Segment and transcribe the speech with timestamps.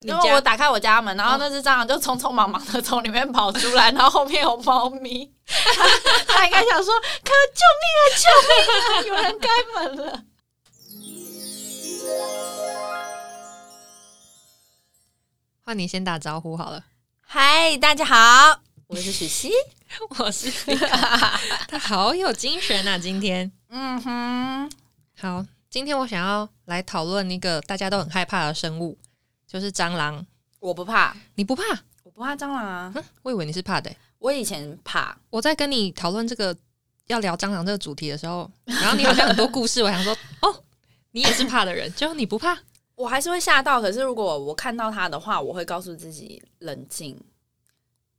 [0.00, 5.30] 因为我打开我家门，然后那只蟑螂就匆匆忙忙的从里面跑出来，然后后面有猫咪，
[6.26, 8.82] 它应该想说：“可救命啊，救命啊！
[9.06, 10.22] 有人开门了。”
[15.62, 16.82] 换你先打招呼好了。
[17.20, 19.52] 嗨，大家好，我是许熙，
[20.18, 20.50] 我是
[21.68, 22.96] 他好有精神啊！
[22.96, 24.70] 今天，嗯哼，
[25.20, 28.96] 好，今天我想要来讨论一个大家都很害怕的生物。
[29.50, 30.24] 就是蟑螂，
[30.60, 31.64] 我不怕，你不怕？
[32.04, 32.94] 我不怕蟑螂啊！
[33.22, 33.90] 我以为你是怕的。
[34.20, 35.18] 我以前怕。
[35.28, 36.56] 我在跟你讨论这个
[37.08, 40.62] 要聊蟑螂这个主题的时候，然后你好像很多故事， 我想说，哦，
[41.10, 42.56] 你也是怕的人，就你不怕？
[42.94, 47.20] 我还是会吓到，可是如果我看到它的话，我会告诉自己冷静。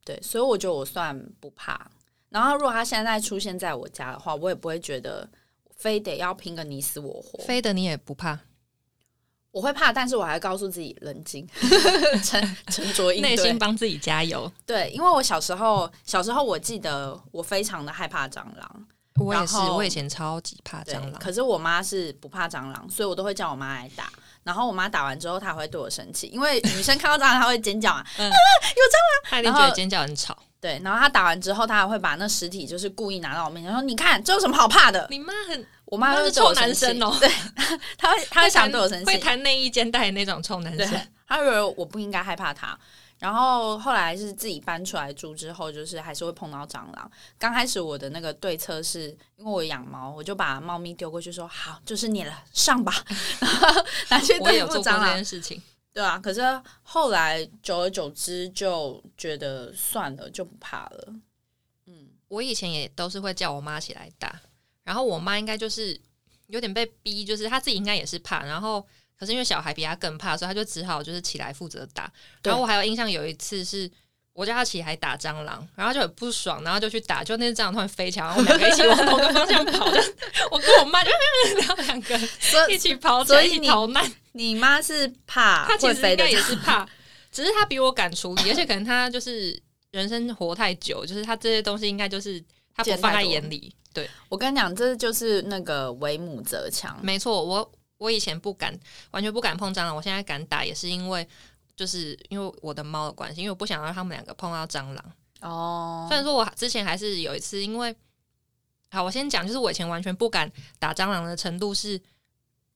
[0.03, 1.89] 对，所以我觉得我算不怕。
[2.27, 5.29] 然后如果它现在出现在我家的话，我也不会觉得
[5.77, 7.41] 非得要拼个你死我活。
[7.45, 8.37] 非得你也不怕。
[9.51, 11.47] 我会怕，但是我还告诉自己冷静，
[12.23, 14.51] 沉沉着应对，内心帮自己加油。
[14.65, 18.85] 对，因为我小时候，小时候我记得我非常的害怕蟑螂，
[19.19, 21.13] 我也是，我以前超级怕蟑螂。
[21.13, 24.11] 可是我妈是不怕蟑螂，所以我都会叫我妈来打。
[24.43, 28.31] 然后我妈打完之后，她会对我生气，因为 女生看到蟑螂她会尖叫啊， 有蟑螂，
[29.29, 30.37] 她一定觉得尖叫很吵。
[30.59, 35.65] 对，然后她打完之后，她还会把那尸体就是故意拿到我面前说：“你看，这有什么好怕的？”你妈很。
[35.85, 37.29] 我妈是臭男生哦， 对，
[37.97, 41.01] 她会她会想对我生气，会弹内衣肩带那种臭男生。
[41.27, 42.77] 她以为我不应该害怕他。
[43.21, 47.11] 然后后来是自己搬出来住之后，就是还是会碰到蟑螂。
[47.37, 52.91] 刚开始我的那个对策是因为我养猫，我就把猫咪丢过去说：“好，就是你了，上吧。”
[53.39, 55.61] 然后拿去对付蟑螂这件事情，
[55.93, 56.17] 对啊。
[56.17, 56.41] 可是
[56.81, 61.13] 后来久而久之就觉得算了，就不怕了。
[61.85, 64.41] 嗯，我以前也都是会叫我妈起来打。
[64.83, 65.95] 然后我妈应该就是
[66.47, 68.83] 有点被逼，就是她自己应该也是怕，然后
[69.21, 72.11] 可是因为小孩比他更怕，所以他就只好就是起来负责打。
[72.41, 73.87] 然后我还有印象有一次是
[74.33, 80.01] 我叫他起来打蟑螂，然后就很不爽，然后就去打，就那只蟑螂突然飞起来，然后我们两个一起往同个方向跑， 就
[80.49, 81.11] 我跟我妈就
[81.59, 82.19] 然后两个
[82.67, 84.11] 一起跑，所以逃难。
[84.31, 86.83] 你妈是怕，她其实应该也是怕，
[87.31, 89.61] 只是她比我敢处理，而且可能她就是
[89.91, 92.43] 人生活太久，就是她这些东西应该就是
[92.73, 93.71] 她不放在眼里。
[93.93, 96.97] 对，我跟你讲，这就是那个为母则强。
[97.03, 98.75] 没错，我我以前不敢，
[99.11, 101.27] 完全不敢碰蟑螂，我现在敢打，也是因为
[101.75, 105.05] 就是因为我的猫的关系，因为我不想让他们两个碰到蟑螂。
[105.41, 107.95] 哦，虽然说我之前还是有一次，因为
[108.89, 112.01] 好，我先讲，就是我以前完全不敢打蟑螂的程度是，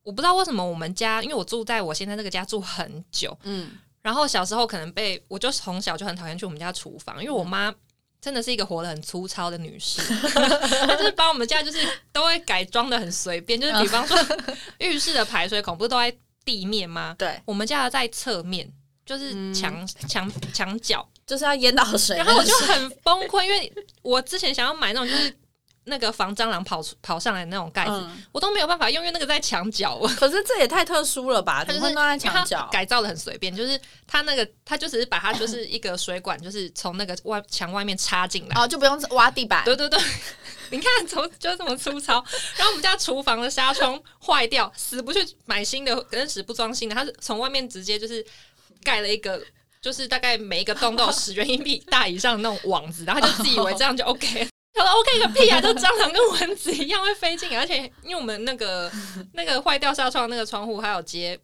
[0.04, 3.72] 我不知道为什么我们家，因为我住在我现在这个家住很久，嗯，
[4.04, 7.74] 然后小时候可能被，我就从小就很讨厌去我们家厨房，因为我妈。
[8.26, 10.02] 真的是一个活得很粗糙的女士，
[10.34, 11.78] 她就是把我们家就是
[12.12, 14.18] 都会改装的很随便，就是比方说
[14.80, 16.12] 浴室的排水孔不是都在
[16.44, 17.14] 地面吗？
[17.20, 18.68] 对，我们家在侧面，
[19.06, 22.18] 就是墙墙墙角，就是要淹到水。
[22.18, 23.72] 然后我就很崩溃，因为
[24.02, 25.38] 我之前想要买那种就是。
[25.86, 30.00] 那个防蟑螂跑出跑上来那种盖子，我都没有办法用，因为那个在墙角。
[30.18, 31.64] 可是这也太特殊了吧？
[31.64, 33.56] 它就是放在墙角，改造的很随便。
[33.56, 39.64] 就是它那个，它就只是把它就是一个水管，就是从那个外墙外面插进来，哦，就不用挖地板。
[39.64, 40.00] 对对对，
[40.72, 42.14] 你看，从就这么粗糙。
[42.58, 46.96] 然后我们家厨房的纱窗坏掉，死不去买新的，跟死不装新的。
[46.96, 48.26] 它是从外面直接就是
[48.84, 49.40] 盖了一个，
[49.80, 54.48] 就是大概每一个洞都有十元硬币大以上那种网子，然后就自以为这样就 OK。
[54.76, 55.62] 他说：“OK 个屁啊！
[55.62, 58.92] 就蟑螂跟蚊子一样会飞进，而且因为我们那个
[59.32, 61.40] 那个坏掉纱窗那个窗户还有接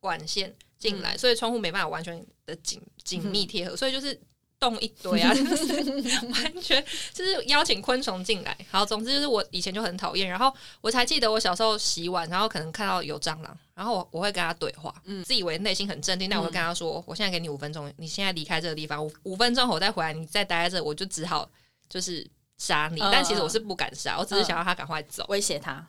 [0.00, 4.20] 管线进来，所以窗户没办法完全的紧紧密贴合，所以就是
[4.60, 6.84] 洞一堆啊， 就是完全
[7.14, 8.54] 就是邀请昆虫进来。
[8.70, 21.50] 好，总之就是我以前就很讨厌，然后我才记得我小时候洗碗，然后可能看到有蟑螂，然后我我会跟他对话，嗯，自以为内心很镇定，但我会跟他说：我现在给你五分钟，你现在离开这个地方，五五分钟后我再回来，你再待在这，我就只好
[21.88, 25.86] 就是。”杀你，但其实我是不敢杀，我只是想要他赶快走，威胁他。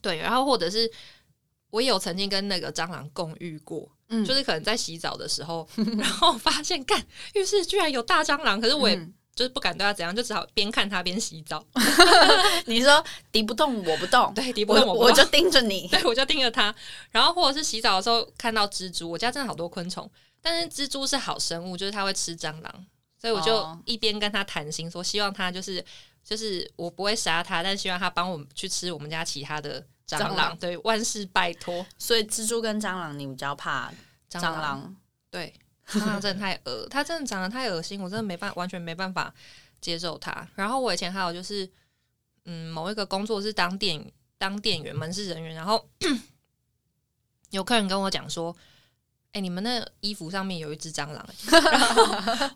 [0.00, 0.90] 对，然后或者是
[1.70, 7.04] 我也有曾经跟那个蟑螂共浴过，嗯，就是可能在洗澡的时候，然后发现干
[7.34, 8.96] 浴室居然有大蟑螂，可是我也
[9.34, 11.64] 就是不敢对他怎样，就只好边看他边洗澡。
[12.66, 16.74] 你说敌不动我不动，对，敌不动我我就盯着你， 对，我就盯着他。
[17.10, 20.08] 然后或者是洗澡的时候看到蜘蛛，我家真的好多昆虫，
[20.40, 22.86] 但是蜘蛛是好生物，就是它会吃蟑螂。
[23.16, 25.82] 所以我就一边跟他谈心，说希望他就是
[26.24, 30.56] 就是我不会杀它，但希望它帮我们去吃我们家其他的蟑螂。
[30.58, 31.84] 对，万事拜托。
[31.98, 33.92] 所以蜘蛛跟蟑螂，你比较怕
[34.30, 34.96] 蟑螂？
[35.30, 35.54] 对，
[35.86, 39.32] 蟑螂真的太恶，它真的长得太恶心，我真的没办完全没办法
[39.80, 40.48] 接受它。
[40.54, 41.70] 然后我以前还有就是，
[42.46, 45.88] 嗯，某一个工作是当店当店员门市人员，然后
[47.50, 48.56] 有客人跟我讲说。
[49.34, 52.02] 哎、你们那衣服上面有一只蟑螂、欸， 然后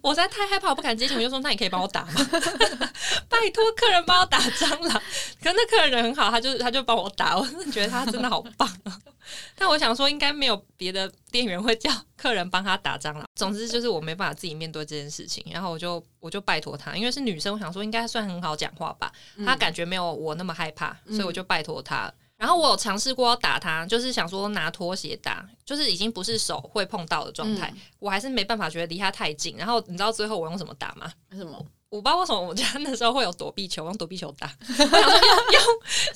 [0.01, 2.13] 我实在太害怕，我不敢接近，我就说那你可以帮我打吗？
[3.29, 5.03] 拜托客人帮我打蟑螂。
[5.43, 8.97] 可是那客人人很好，他就他就帮我打，我真的觉得他真的好棒啊。
[9.59, 13.25] 但我想说，应该没有别的店员会叫客人帮他打蟑螂。
[13.35, 19.13] 总之就是我没办法自己面对这件事情，然后我就我就拜托他，因为是女生，我想说应该算很好讲话吧，
[19.45, 22.13] 他感觉没有我那么害怕，所以我就拜托他。
[22.39, 29.57] 然后我有尝试过要打他，就是想说拿拖鞋打，就是已经不是手会碰到的状态，我还是没办法觉得离他太近。
[29.57, 31.13] 然后你知道最后我用什么打吗？
[31.33, 31.67] 什么？
[31.91, 34.49] 我不知道为什么我家那时候会有躲避球，用躲避球打。
[34.69, 35.63] 我想说用用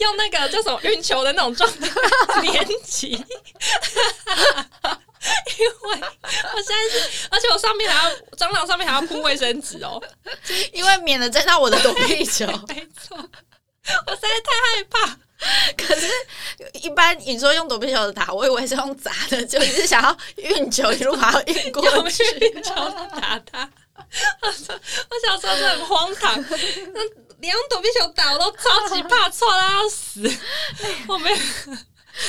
[0.00, 1.88] 用那个叫什么运球的那种状态
[2.42, 3.26] 连击， 因为
[5.88, 10.00] 我现在是，而且我上面还要蟑螂上面还要铺卫生纸哦，
[10.72, 12.46] 因为免得沾到我的躲避球。
[12.68, 15.18] 没错，我实在太害怕。
[15.76, 16.06] 可是，
[16.74, 22.22] 一般你说用躲避球打，我以为是用砸的，就你是想要运球一路把它运过去。
[22.38, 22.74] 运球
[23.20, 23.68] 打他。
[24.42, 24.50] 我
[25.26, 26.44] 小时候很荒唐，
[26.92, 27.00] 那
[27.38, 30.30] 连用躲避球打我都超级怕，错到要死。
[31.08, 31.36] 我没 有。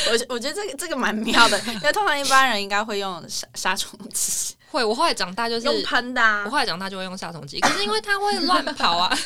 [0.07, 6.51] 我我觉得这个这个蛮妙的，因为通常一般人应该会用杀杀虫剂，会，我后来长大就是用喷的、啊我。
[6.51, 9.19] 后来长大就会用杀虫剂，可是因为它会乱跑啊，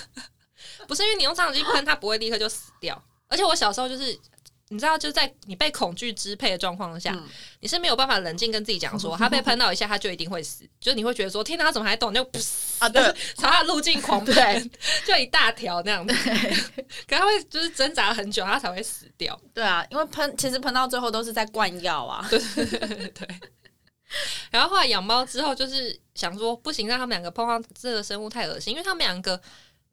[0.87, 4.17] 不是因为你用杀虫剂喷它不会立刻就死掉，而且我小时候就是。
[4.69, 7.23] 你知道，就在你被恐惧支配的状况下，嗯
[7.61, 10.69] 你是没有办法冷静跟自己讲说，他被喷到一下，他就一定会死。
[10.81, 12.13] 就是你会觉得说，天哪，他怎么还动？
[12.13, 12.45] 就噗
[12.79, 13.01] 啊，对，
[13.37, 14.71] 朝他的路径狂 喷，
[15.05, 16.13] 就一大条那样子。
[17.07, 19.39] 可他会就是挣扎很久，他才会死掉。
[19.53, 22.27] 对啊，因为喷其实喷到最后都是在灌药啊。
[22.29, 22.37] 对
[23.15, 23.25] 对。
[24.51, 29.41] 然后后来养猫之后，就是想说不行，让他们两个碰到这个生物太恶心，因为他们两个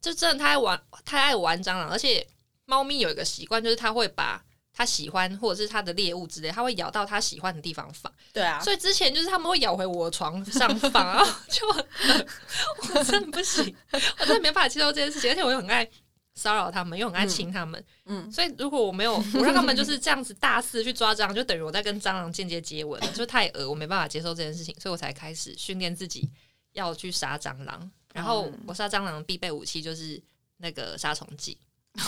[0.00, 2.26] 就真的太爱玩，太爱玩蟑螂，而且
[2.66, 8.12] 猫咪有一个习惯，就是它会把它喜欢或者是它的猎物之类，它会咬到它喜欢的地方放。
[8.32, 15.88] 对啊，所以之前就是他们会咬回我的床上放， 然后就我真的不行，我真的没办法接受这件事情，而且我又很爱
[16.34, 26.28] 骚扰他们，又很爱亲他们，嗯，所以如果我没有我让他们就是这样子大肆去抓蟑螂，就等于我在跟蟑螂间接接吻，就太恶，我没办法接受这件事情，所以我才开始训练自己
[26.72, 27.88] 要去杀蟑螂。
[28.12, 28.60] 然后嗯。
[28.66, 30.20] 我杀蟑螂必备武器就是
[30.56, 31.56] 那个杀虫剂，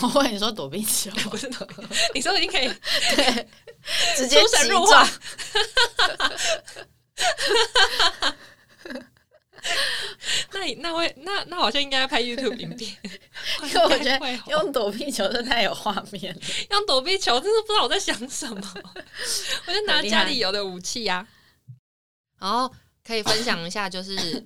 [0.01, 1.49] 我跟你说躲避球， 不是
[2.13, 2.67] 你说已经可以
[3.15, 3.47] 对，
[4.15, 5.07] 直接出神入化。
[10.51, 12.95] 那你那会那那好像应该要拍 YouTube 影片，
[13.63, 16.41] 因为我觉得用躲避球真的太有画面了。
[16.71, 18.73] 用躲避球，真是不知道我在想什么。
[19.65, 21.27] 我就拿家里有的武器呀、
[22.39, 22.71] 然后
[23.05, 24.45] 可以分享一下，就是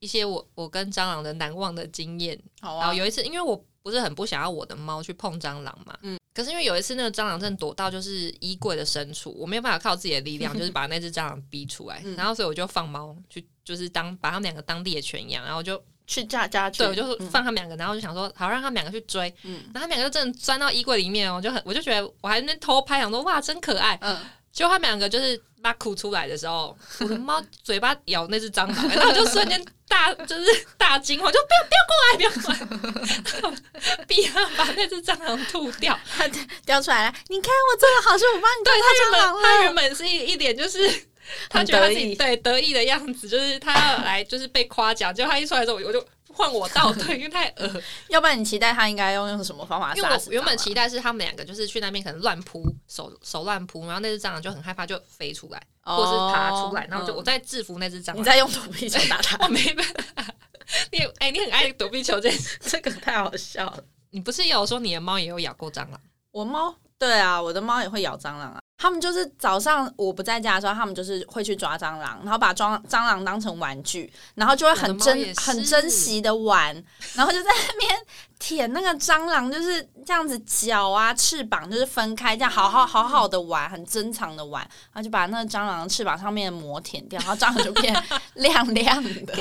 [0.00, 2.38] 一些我我跟蟑螂的难忘的经验。
[2.60, 6.18] 好啊然后，有一次，因为我不是很不想要我的猫去碰蟑螂嘛，嗯。
[6.34, 12.14] 可是因为有一次那个蟑螂正躲到就是衣柜的深处，我没有办法靠自己的力量， 就是把那只蟑螂逼出来，嗯。
[12.16, 19.62] 然后所以我就放猫去，就是当把他们两个当猎犬养，然后就去家家去，对，我就嗯放他们两个，然后就想说好让他们两个去追，嗯。
[19.72, 24.16] 然后他们两个就真的钻到衣柜里面哦，我就很我就觉得我还在那边偷拍，想说哇真可爱，嗯，
[24.58, 33.56] 结果他们两个就是把哭出来的时候，我的猫嘴巴咬那只蟑螂，然后就瞬间大 就是大惊，我就不要不要过来，不要过来，
[34.08, 35.96] 逼他把那只蟑螂吐掉。
[36.16, 36.26] 它
[36.66, 37.14] 掉出来了。
[37.28, 39.74] 你看我做的好事，我帮你对抓他原本他原。
[39.76, 41.06] 本是一一脸就是。
[41.50, 46.02] 他觉得他自己对得意的样子，就是他要来就是被夸奖，结果他一出来之后，我就
[46.38, 50.08] 换我倒退， 因为太恶要不然你期待他应该要用什么方法因为？
[50.08, 58.18] 我原本期，待是他们两个就是去那边可能乱扑手手乱扑，然后那只蟑螂就很害怕就飞出来，或者是爬出来，然后我就我在制服那只蟑螂。
[58.18, 60.24] 你在用躲避球打它 我，没办法，
[60.92, 62.30] 你哎、你很爱躲避球这，
[62.60, 63.82] 这个太好笑了。
[64.10, 66.00] 你不是有说你的猫也有咬过蟑螂？
[66.30, 68.60] 我猫对啊，我的猫也会咬蟑螂啊。
[68.80, 76.72] 他们就是早上我不在家的时候，他们就是会去抓蟑螂，然后把蟑蟑螂当成玩具，然后就会很珍很珍惜的玩，
[77.14, 78.00] 然后就在那边
[78.38, 87.92] 舔那个蟑螂，就是这样子脚啊翅膀就是分开，这样好好好好的玩，很珍藏的玩，然后就把那个蟑螂翅膀上面的膜舔掉，然后蟑螂就变
[88.34, 89.34] 亮亮的。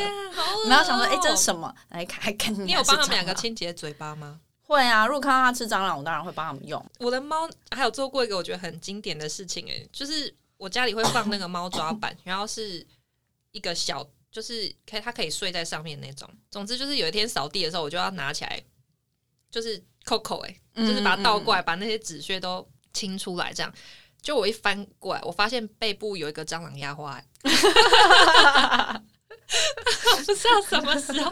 [0.68, 1.72] 然后想说，哎、这是什么？
[1.90, 3.36] 来看，看你有帮他们两个？
[3.36, 4.40] 清洁嘴巴吗？
[4.68, 6.86] 会啊，如果看到它吃蟑螂，我当然会帮他们用。
[7.00, 12.86] 我的猫还有做过一个我觉得很经典的事情、哎，就是我家里会放那个猫抓板， 然后是
[13.52, 16.30] 一个小，就是可以它可以睡在上面那种。
[16.52, 18.62] 总之就是有一天扫地的时候，我就要拿起来，
[19.50, 23.74] 就是扣扣，哎，就是把它倒过来，把那些纸屑都清出来，这样。
[24.22, 27.26] 就我一翻过来，我发现背部有一个蟑螂压花、哎
[30.26, 31.32] 不知道什么时候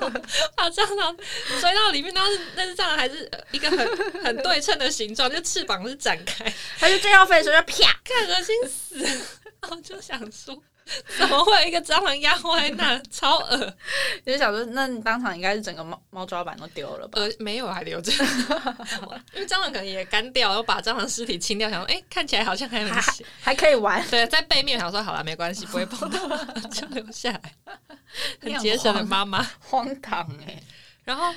[0.56, 1.16] 把蟑螂
[1.60, 9.10] 追到里面，然后是那只蟑螂还是呃一个很很对称的形状，就翅膀是展开，它就正要飞的时候就啪，看恶心死了。
[9.62, 10.56] 然后就想说，
[11.18, 12.98] 怎么会有一个蟑螂压坏那？
[13.10, 13.76] 超恶。
[14.24, 17.20] 就想说，那你当场应该是整个猫猫抓板都丢了吧？
[17.20, 18.12] 呃，没有还留着，
[19.34, 23.02] 因为蟑螂可能也干掉，然后把蟑螂尸体清掉，想说哎、看起来好像还很还。
[23.42, 26.20] 还可以玩，对，在背面想说好了，没关系，不会碰到，
[26.70, 27.56] 就留下来，
[28.42, 29.42] 很很节省的妈妈。
[29.60, 30.62] 荒唐哎、
[31.04, 31.34] 然后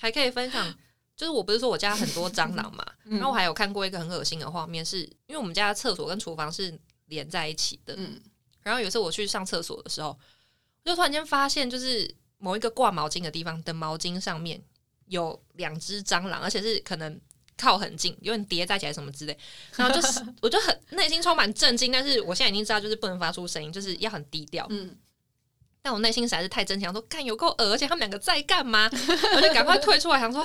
[0.00, 0.74] 还可以分享，
[1.14, 3.18] 就是我不是说我家很多蟑螂嘛，嗯。
[3.18, 8.20] 然后我还有看过一个很恶心的画面是，因为我们家的厕所跟厨房是连在一起的，嗯，
[8.66, 14.60] 然后有一次我去上厕所的时候，我就突然间发现，就是某一个挂毛巾的地方的毛巾上面
[15.06, 17.20] 有两只蟑螂，而且是可能
[17.56, 19.38] 靠很近，有点叠在一起来什么之类。
[19.76, 24.66] 然后就是 我就很内心充满震惊，但是我现在已经知道，就是不能发出声音，就是要很低调。
[24.70, 24.96] 嗯，
[25.80, 28.90] 但我内心实在是太真情，想说干有够恶，而且他们两个在干嘛？
[29.36, 30.44] 我就赶快退出来，想说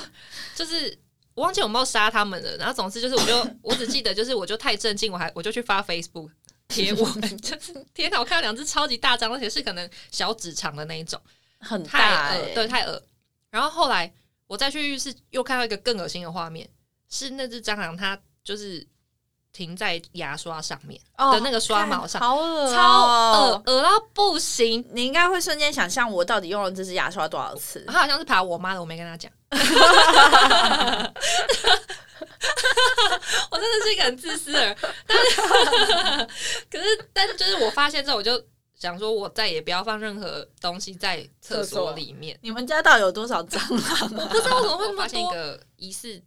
[0.55, 0.95] 就是。
[1.33, 6.29] 我忘记有没有杀他们了，然后总之就是，我就我只记得就是，我就太震惊，我还我就去发 Facebook
[6.71, 8.19] 贴文， 就是天哪！
[8.19, 11.21] 我看到两只超级大张，而且是可能小指长的那一种，
[11.59, 13.01] 很大太哎、恶，对，太恶。
[13.49, 14.11] 然后后来
[14.47, 16.67] 我再去浴室又看到一个更恶心的画面，
[17.09, 18.87] 是那只蟑螂它就是
[19.51, 23.01] 停在牙刷上面哦的那个刷毛上，好恶、哦，超
[23.41, 24.83] 恶，恶到不行。
[24.93, 27.83] 你应该会瞬间想象我到底用了这支牙刷多少次。
[27.87, 29.31] 它好像是爬我妈的，我没跟她讲。
[33.51, 35.41] 我真的是一个很自私的人，但是
[36.69, 38.43] 可是但是就是我发现之后，我就
[38.75, 42.37] 想说，我再也不要放任何东西在厕所里面。
[42.41, 44.27] 你们家到底有多少蟑螂啊？
[44.27, 46.21] 不知道为什么会那么发现一发现一个疑似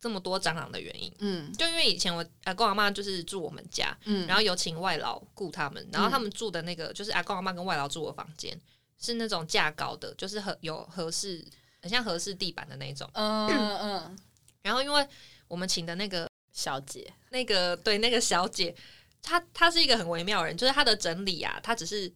[0.00, 8.60] 这么多蟑螂的原因，嗯就因为以前我阿公阿妈就是住我们家，嗯然后有请外劳雇他们，然后他们住的那个就是阿公阿妈跟外劳住的房间
[9.00, 11.44] 是那种架高的，就是合有合适，
[11.80, 13.08] 很像合适地板的那种。
[13.14, 14.18] 嗯嗯，
[14.62, 15.08] 然后因为
[15.52, 18.74] 我们请的那个小姐，那个对那个小姐，
[19.20, 22.10] 她她是一个很微妙的人，就是她的整理啊，她只是。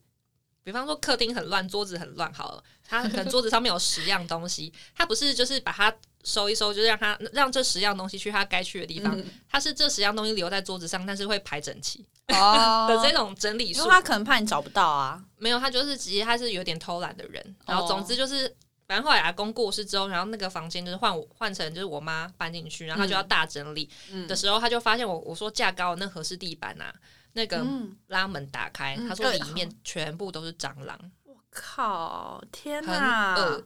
[0.63, 13.91] 比方说客厅很乱，桌子很乱，好了，她可能桌子上面有十样东西，她不是就是把它收一收，就是让她让这十样东西去它该去的地方，嗯是这十样东西留在桌子上，但是会排整齐哦 的这种整理术因为。
[13.91, 15.23] 他可能怕你找不到啊。
[15.37, 17.55] 没有，他就是直接他是有点偷懒的人。
[17.65, 18.53] 然后哦总之就是，
[18.87, 26.93] 反正后来阿公过世之后，然后那个房间就是换我换成就是我妈搬进去，然后他就要大整理嗯的时候，他就发现我我说架高的那合适地板啊，
[27.33, 33.35] 那个嗯，拉门打开，嗯他说里面全部都是蟑螂，我靠，天很哪！
[33.35, 33.63] 恶。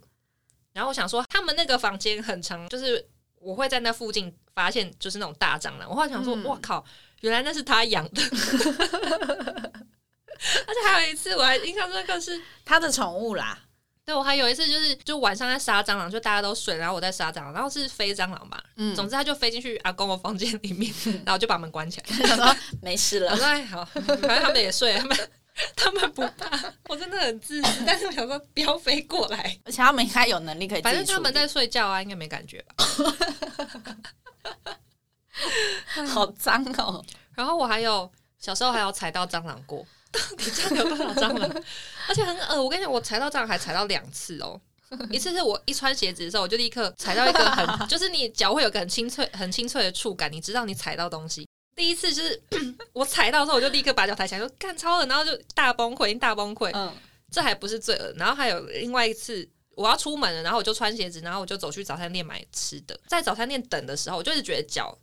[0.73, 5.89] 然后我想说，他们那个房间很长，就是我会在那附近发现就是那种大蟑螂。
[5.89, 6.83] 我后来想说，嗯哇靠，
[7.19, 8.21] 原来那是他养的。
[10.65, 13.59] 而且还有一次，我还印象深刻是，他的宠物啦，
[14.03, 20.91] 对我还有一次就是就晚上在杀蟑螂，就大家都睡，然后我在杀蟑螂，然后是飞蟑螂嘛，嗯，总之他就飞进去阿公的房间里面，
[21.25, 22.05] 然后就把门关起来。
[22.27, 25.31] 想说没事了，我说哎好，反正他们也睡了，他们
[25.75, 32.75] 他们不怕，我真的很自私，但是我想说不要飞过来，而且他们应该有能力可以反正他们在睡觉啊，应该没感觉吧。
[36.07, 37.03] 好脏哦，
[37.35, 39.85] 然后我还有小时候还有踩到蟑螂过，
[40.29, 41.63] 到底家里有多少蟑螂？
[42.07, 44.59] 而且很恶，我跟你讲，我踩到蟑螂还踩到两次哦。
[45.09, 51.47] 一次是我一穿鞋子的时候，我就立刻踩到一个很， 就是你脚会有个很清脆、很清脆的触感，你知道你踩到东西。
[51.75, 52.41] 第一次就是
[52.93, 56.71] 我踩到的时候，我就立刻把脚抬起来，说干超了，然后就大崩溃，大崩溃。
[56.73, 56.93] 嗯
[57.33, 62.99] 这还不是最恶，然后还有另外一次，我要出门了，然后我就穿鞋子，然后我就走去早餐店买吃的。
[63.07, 64.93] 在早餐店等的时候，我就是觉得脚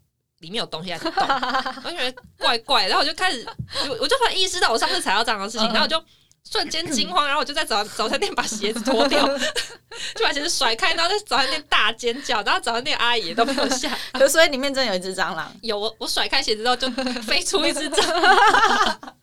[0.41, 1.13] 里面有东西在动，
[1.85, 3.47] 我就觉得怪怪，然后我就开始，
[3.89, 5.73] 我我就突然意识到我上次踩到蟑螂的事情，嗯。
[5.73, 6.03] 然后我就
[6.51, 9.27] 瞬间惊慌，然后我就在早早餐店把鞋子脱掉，
[10.15, 16.89] 就把鞋子甩开，然后在早餐店大尖叫，然后早餐店阿姨也都没有下， 可所以里面真的有一只蟑螂，有我我甩开鞋子之后就
[17.23, 19.15] 飞出一只蟑螂。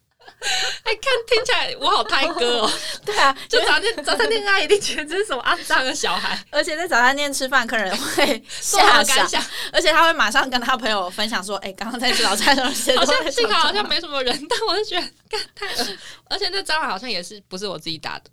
[0.84, 2.72] 哎，看听起来我好胎哥哦！
[3.06, 9.44] 对啊，就早餐早餐店阿姨一定觉得这是什么肮脏的小孩，而且在早餐店吃饭，客人会吓傻，感想？
[9.74, 18.30] 而且他会马上跟他朋友分享说：“哎、刚刚在吃早餐的时候，好像 幸好好像没没什么人，但我就觉得干太恶，而且那蟑螂好像也是不是我自己打的，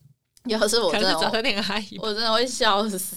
[0.47, 3.17] 有是我真的可能是早餐店阿姨，我真的会笑死，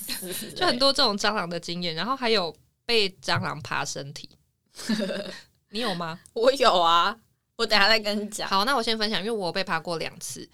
[0.55, 4.29] 就很多这种蟑螂的经验，然后还有被蟑螂爬身体，
[5.71, 6.19] 你有吗？
[6.33, 7.15] 我有啊，
[7.57, 8.47] 我等下再跟你讲。
[8.49, 10.47] 好，那我先分享，因为我被爬过两次。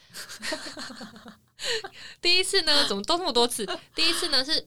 [2.21, 3.65] 第一次呢，怎么都那么多次？
[3.95, 4.65] 第一次呢是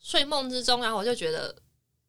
[0.00, 1.54] 睡梦之中，然后我就觉得，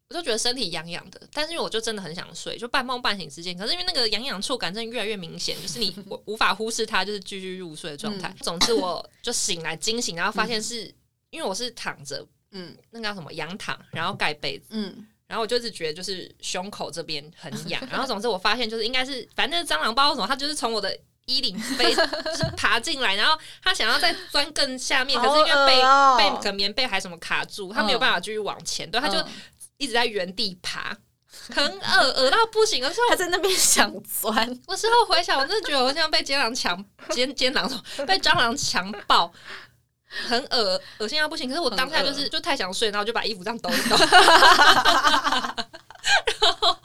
[0.08, 8.34] 我就觉得身体痒痒的，但是因为我就真的很想睡，就半梦半醒之间，可是因为那个痒痒触感真的越来越明显，就是你我 无法忽视它，就是继续入睡的状态。
[8.40, 10.94] 总之，我就醒来惊醒，然后发现是、
[11.30, 14.66] 因为我是躺着，嗯那个叫什么仰躺，然后盖被子。
[14.70, 21.94] 嗯，然后我就一直觉得就是胸口这边很痒，然后总之我发现就是应该是反正蟑螂不知道什么，它就是从我的衣领飞，
[22.56, 25.82] 爬进来，然后它想要再钻更下面，可是因为被、
[26.16, 29.28] 被可能棉被还什么卡住，它没有办法继续往前，对，它就嗯
[29.76, 30.96] 一直在原地爬，
[31.54, 32.82] 很恶恶到不行。
[32.82, 39.30] 而且他在那边想钻，我事后回想，我真的觉得我像被蟑螂强奸蟑螂被蟑螂强暴。
[40.08, 43.96] 很恶恶心到不行，可是我当下就是就太想睡，然后我就把衣服这样抖一抖，
[46.40, 46.78] 然后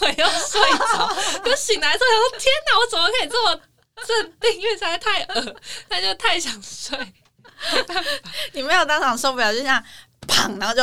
[0.00, 3.60] 我又睡着，就醒来之后想说：天哪，我怎么可以这么
[4.06, 4.60] 镇定？
[4.60, 5.56] 因为实在太恶，
[5.88, 6.96] 那就太想睡。
[8.52, 9.82] 你没有当场受不了，就这样
[10.28, 10.82] 砰，然后就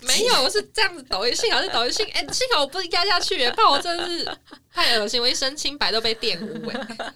[0.00, 4.26] 没有，我是这样子抖一，幸好是抖一，幸哎、幸好我不是压下去耶，不然我真的是
[4.72, 7.12] 太恶心，我一身清白都被玷污哎。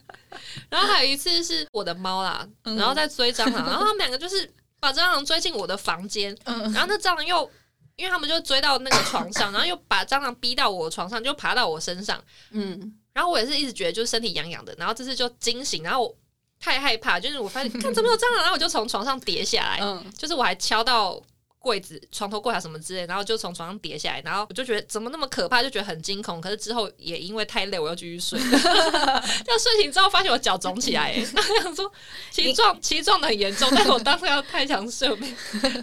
[0.71, 2.76] 然后还有一次是我的猫啦，嗯。
[2.76, 6.62] 然后在追蟑螂，然后他们两个就是把蟑螂追进我的房间，嗯。
[6.73, 7.50] 然后那蟑螂又。
[7.99, 16.16] 因为他们就追到那个床上，然后又把蟑螂逼到我床上，就爬到我身上，嗯，然后我也是一直觉得就是身体痒痒的，然后这次就惊醒，然后我
[16.61, 21.21] 太害怕，就是我发现看怎么有蟑螂，然后我就从床上跌下来，嗯，就是我还敲到
[21.58, 26.40] 柜子、床头柜啊什么之类，然后就从床上跌下来，然后我就觉得怎么那么可怕，就觉得很惊恐。
[26.40, 28.38] 可是之后也因为太累，我又继续睡。
[28.50, 31.92] 这样睡醒之后，发现我脚肿起来，哎，然后想说
[32.30, 35.08] 其实撞其实撞的很严重，但是我当时要太强睡，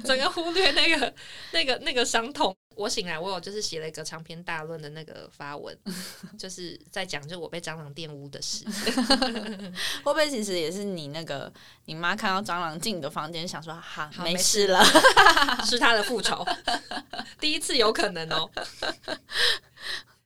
[0.03, 1.13] 整个忽略那个
[1.51, 2.55] 那个那个伤痛。
[2.75, 5.77] 我醒来，我有就是写了一个长篇大论的那个发文，
[6.37, 8.65] 就是在讲就我被蟑螂玷污的事。
[10.03, 11.51] 会不会其实也是你那个
[11.85, 14.83] 你妈看到蟑螂进你的房间，想说哈没没事事了，
[15.65, 16.45] 是他的复仇，
[17.39, 18.49] 第一次有可能哦。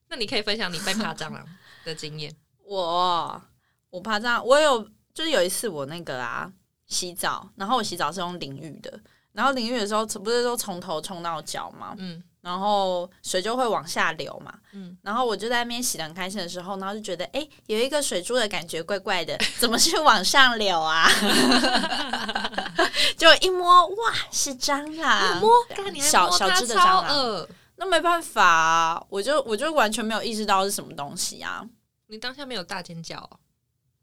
[0.08, 1.46] 那你可以分享你被爬蟑螂
[1.86, 2.36] 的经验。
[2.66, 3.42] 我
[3.90, 4.82] 我怕蟑螂，我有
[5.14, 6.52] 就是有一次我那个啊
[6.88, 9.00] 洗澡，然后我洗澡是用淋浴的，
[9.34, 11.96] 然后淋浴的时候不是都从头冲到脚吗？
[12.00, 21.10] 嗯然后水就会往下流嘛，嗯，然后我就在那边洗的很开心的时候，然后就觉得哎有一个水珠的感觉怪怪的， 怎么是往上流啊？
[23.18, 25.50] 就一摸哇是蟑螂，摸，
[26.02, 31.66] 小小只的蟑螂，那没办法、啊，我就我就完全没有意识到是什么东西啊。
[32.08, 33.30] 你当下没有大尖叫哦、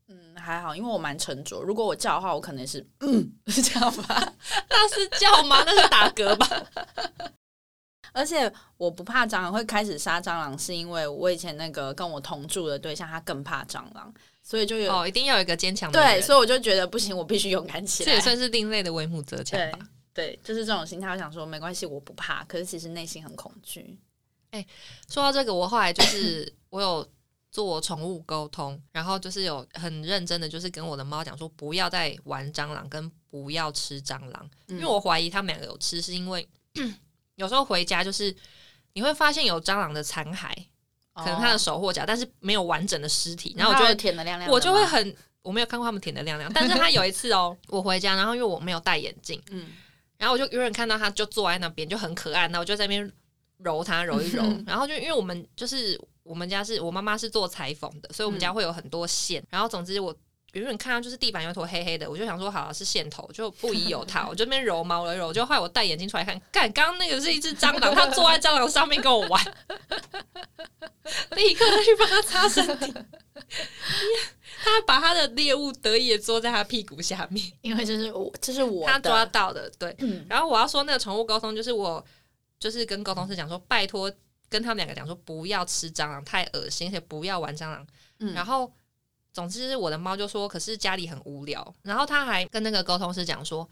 [0.09, 1.61] 嗯，还好，因为我蛮沉着。
[1.63, 4.33] 如果我叫的话，我可能是嗯是 这样吧。
[4.69, 5.63] 那是叫吗？
[5.67, 6.47] 那是打嗝吧？
[8.17, 18.07] 而且我不怕蟑螂，会开始杀蟑螂，是因为我以前那个跟我同住的对象，他更怕蟑螂，所以就有、哦，一定要有一个坚强的对，所以我就觉得不行，我必须勇敢起来。
[18.07, 19.79] 这也算是另类的为母则强对吧。
[20.15, 21.11] 对，就是这种心态。
[21.11, 23.99] 我想说没关系，我不怕，可是其实内心很恐惧。
[24.51, 24.67] 哎
[25.11, 27.07] 说到这个，我后来就是我有
[27.51, 36.49] 做宠物沟通，然后就是有很认真的，就是跟我的猫讲说，不要再玩蟑螂，跟不要吃蟑螂，因为我怀疑他们两个有吃，是因为
[37.37, 38.35] 有时候回家就是
[38.93, 40.53] 你会发现有蟑螂的残骸，
[41.15, 45.17] 可能它的手或脚，但是没有完整的尸体，然后我就会舔的亮亮，我就会很。
[45.43, 49.69] 我没有看过他们舔的亮亮，但是他有一次哦，我回家，然后因为我没有戴眼镜，嗯
[50.19, 53.13] 然后我就远远看到他就坐在那边，就很可爱，那我就在那边
[53.59, 60.13] 揉它揉一揉，然后就因为我们就是我们家是我妈妈是做裁缝的，所以我们家会有很多线，然后总之我。
[60.61, 69.45] 远远看到就是地板有一坨黑黑的，我就想说好、是线头，就不宜有它， 我就那边揉毛了揉，就后来我戴眼镜出来看，干，刚刚那个是一只蟑螂，它坐在蟑螂上面跟我玩，
[71.37, 72.93] 立刻再去帮它擦身体，
[74.65, 79.95] 他把他的猎物得意的坐在他屁股下面，因为这是我，这是我他抓到的，对。
[79.99, 80.27] 嗯。
[80.29, 82.05] 然后我要说那个宠物沟通，就是我
[82.59, 84.11] 就是跟沟通师讲说，拜托
[84.49, 87.87] 跟他们两个讲说，不要吃蟑螂，太恶心，而且不要玩蟑螂。
[88.19, 88.33] 嗯。
[88.35, 88.73] 然后
[89.37, 91.75] 总之我的猫就说，可是家里很无聊。
[91.83, 93.69] 然后他还跟那个沟通师讲说，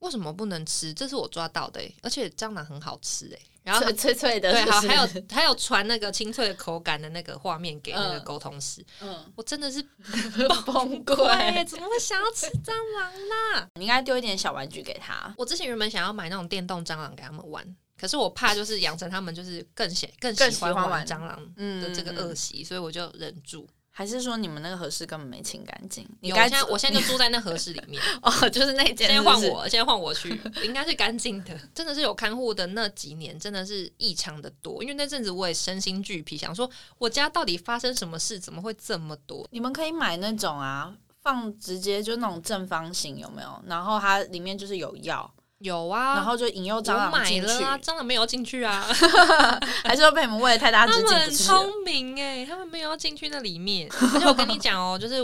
[0.00, 0.92] 为什么不能吃？
[0.92, 9.80] 这是我抓到的、欸，而且蟑螂很好吃哎、然后脆脆脆的，对，好，还有还有传那个清脆的口感的那个画面给那个嗯沟通师，嗯我真的是
[10.66, 11.64] 崩对，溃。
[11.64, 13.68] 怎么会想要吃蟑螂呢？
[13.76, 15.32] 你应该丢一点小玩具给他。
[15.38, 17.64] 我之前原本想要买那种电动蟑螂给他们玩，
[17.96, 23.68] 可是我怕就是养成他们就是更喜更更喜欢玩蟑螂嗯的这个嗯恶习，所以我就忍住。
[23.92, 26.08] 还是说你们那个合适根本没清干净？
[26.20, 30.28] 你该我现在我现在就住在那合适里面， 哦，就是那件，现在换我，现在换我去，
[30.64, 31.58] 应该是干净的。
[31.74, 39.46] 真的是有看护的那几年，真的是异常的多，因为那阵子我也身心俱疲，想说我家到底发生什么事，怎么会这么多？
[39.50, 43.62] 你们可以买那种啊，放直接就那种正方形有没有？
[43.66, 48.80] 然后它里面就是有药，有啊，然后就引诱蟑螂进去，了啊，蟑螂没有进去啊，
[49.84, 51.20] 还是说被你们喂的太大只他们？
[51.20, 53.88] 很聪明哎，他们没有要进去那里面。
[54.14, 55.16] 而且我跟你讲哦，就是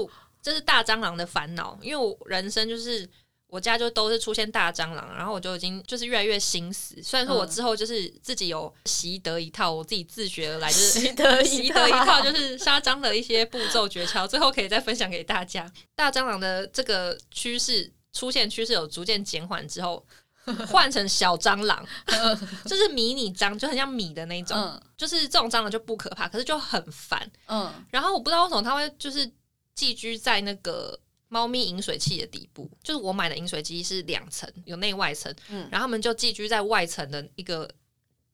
[0.42, 3.08] 这是大蟑螂的烦恼，因为我人生就是
[3.48, 7.02] 我我家就都是出现大蟑螂，然后我就已经就是越来越心死。
[7.02, 15.66] 虽然说我之后就是自己有习得一套，我自己自学而来，就是习得习得一套，就是杀蟑的一些步骤诀窍，最后可以再分享给大家。
[15.94, 20.04] 大蟑螂的这个趋势出现趋势有逐渐减缓之后，
[20.68, 21.84] 换成小蟑螂，
[22.66, 24.80] 就是迷你蟑，就很像米的那种，嗯。
[24.96, 27.30] 就是这种蟑螂就不可怕，可是就很烦。
[27.46, 27.72] 嗯。
[27.90, 29.30] 然后我不知道为什么它会就是
[29.74, 35.68] 寄居在那个猫咪饮水器的底部，就是我买的饮水机是两层，有内外层，嗯。
[35.70, 37.68] 然后它们就寄居在外层的一个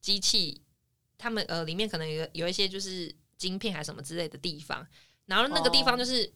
[0.00, 0.60] 机器，
[1.18, 4.86] 它们呃里面可能有有一些就是晶片还是什么之类的地方，
[5.26, 6.32] 然后那个地方就是。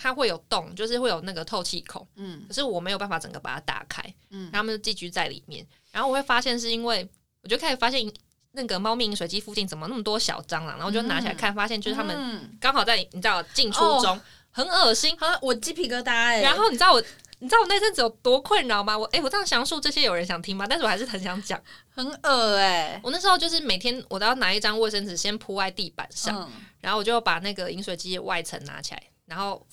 [0.00, 5.66] 它会有洞，就是会有那个透气孔，嗯可是我没有办法整个把它打开，嗯然后他们就寄居在里面。
[5.90, 7.06] 然后我会发现是因为，
[7.42, 8.08] 我就开始发现
[8.52, 14.20] 那个猫咪饮水机附近怎么那么多小蟑螂，然后我就拿起来看，发现就是它们嗯刚好在你知道进出中，
[14.52, 15.16] 很恶心。
[15.18, 17.02] 好像我鸡皮疙瘩哎，然后你知道我，
[17.40, 18.96] 你知道我那阵子有多困扰吗？
[18.96, 20.64] 我诶，我这样详述这些有人想听吗？
[20.68, 21.60] 但是我还是很想讲。
[21.90, 29.66] 很恶哎，我那时候就是每天我都要拿一张卫生纸先铺在地板上，嗯然后我就把那个饮水机的外层拿起来，然后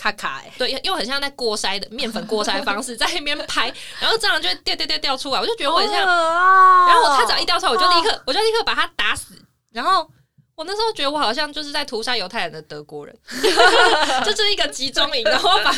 [0.00, 5.98] 卡卡哎，对，又很像在过筛的面粉过筛的方式 在那边拍，然后蟑螂就会掉掉掉掉出来，我就觉得我很像。
[5.98, 9.34] 然后我它只要一掉出来，我就立刻我就立刻把它打死。
[9.70, 10.10] 然后
[10.54, 13.14] 我那时候觉得我好像就是在屠杀犹太人的德国人，
[14.24, 15.70] 就是一个集中营，然后我把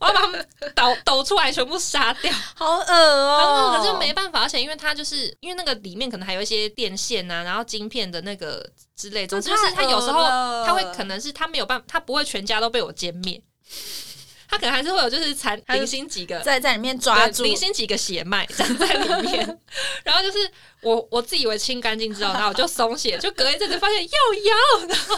[0.00, 2.32] 我要把他们抖抖出来，全部杀掉。
[2.56, 10.24] 好恶哦，可是没办法，而且因为它就是因为那个里面可能还有一些电线啊，然后晶片的那个之类，总之就是它有时候
[10.66, 13.40] 它会可能是它没有办法，它不会全家都被我歼灭。
[14.50, 19.58] 它可能还是会有，就是残零星几个在在里面抓住，零星几个血脉 长在里面，
[20.02, 20.38] 然后就是
[20.80, 25.16] 我我自以为清干净之后，然后我就松懈，就隔一阵子发现又有，然后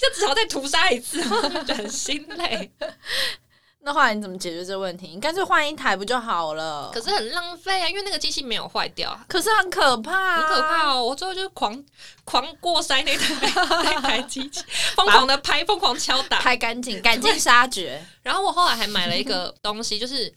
[0.00, 2.70] 就只好再屠杀一次，然 后就很心累，
[3.86, 5.06] 那后来你怎么解决这个问题？
[5.14, 6.90] 你干脆换一台不就好了？
[6.92, 11.04] 可是很浪费啊，因为那个机器没有坏掉，可是很可怕、很可怕哦！
[11.04, 11.84] 我最后就是狂
[12.24, 13.52] 狂过筛那台
[13.84, 14.60] 那台机器，
[14.96, 18.04] 疯狂的拍，疯狂敲打，拍干净，赶尽杀绝。
[18.24, 20.34] 然后我后来还买了一个东西，就是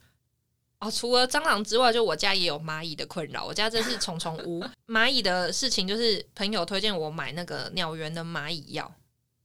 [0.79, 3.43] 哦，除了蟑螂之外，就我家也有蚂蚁的困扰。
[3.43, 4.63] 我家真是虫虫屋。
[4.85, 8.93] 蚂蚁的事情就是朋友推荐我买那个鸟园的蚂蚁药，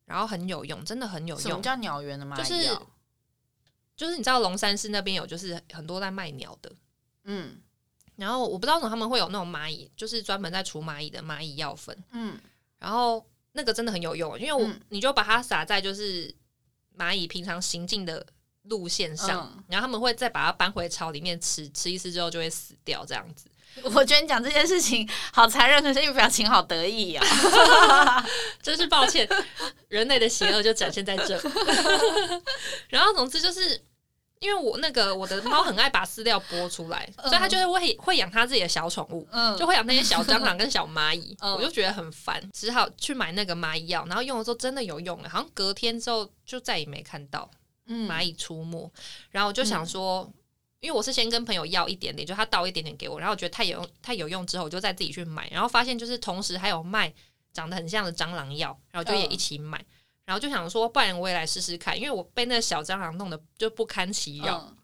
[0.05, 1.43] 然后很有用，真的很有用。
[1.43, 2.83] 什么叫鸟园的蚂蚁就是药
[3.96, 6.72] 就是你知道龙山寺那边有，就是很多在卖鸟的。
[7.24, 7.61] 嗯
[8.16, 11.96] 然后我不知道为什么他们会有那种蚂蚁，就是专门在除蚂蚁的蚂蚁药粉。
[12.12, 12.38] 嗯
[12.78, 16.33] 然后那个真的很有用，因为我、嗯你就把它撒在就是
[16.96, 18.24] 蚂蚁平常行进的
[18.62, 23.46] 路线上，嗯然后他们会再把它搬回巢里面吃，吃一次之后就会死掉，这样子。
[23.94, 27.24] 我觉得你讲这件事情好残忍，可是你表情好得意啊！
[28.62, 29.28] 真是抱歉，
[29.88, 31.40] 人类的邪恶就展现在这。
[32.88, 33.80] 然后总之就是。
[34.40, 47.50] 因为我那个我的猫很爱把饲料剥出来，嗯所以它就是会会养它自己的小宠物，嗯就会养那些小蟑螂跟小蚂蚁，嗯我就觉得很烦，只好去买那个蚂蚁药，然后用的时候真的有用了，好像隔天之后就再也没看到
[47.87, 48.92] 嗯蚂蚁出没，
[49.30, 50.30] 然后我就想说。
[50.85, 57.11] 因为我是先跟朋友要一点点，就他倒一点点给我，然后我觉得太有用太有用之后，我就再自己去买，然后发现就是同时还有卖
[57.55, 59.83] 长得很像的蟑螂药，然后就也嗯一起买，
[60.27, 64.77] 然后就想说，不然我也来试试看，因为我被那小蟑螂弄得就不堪其扰，嗯。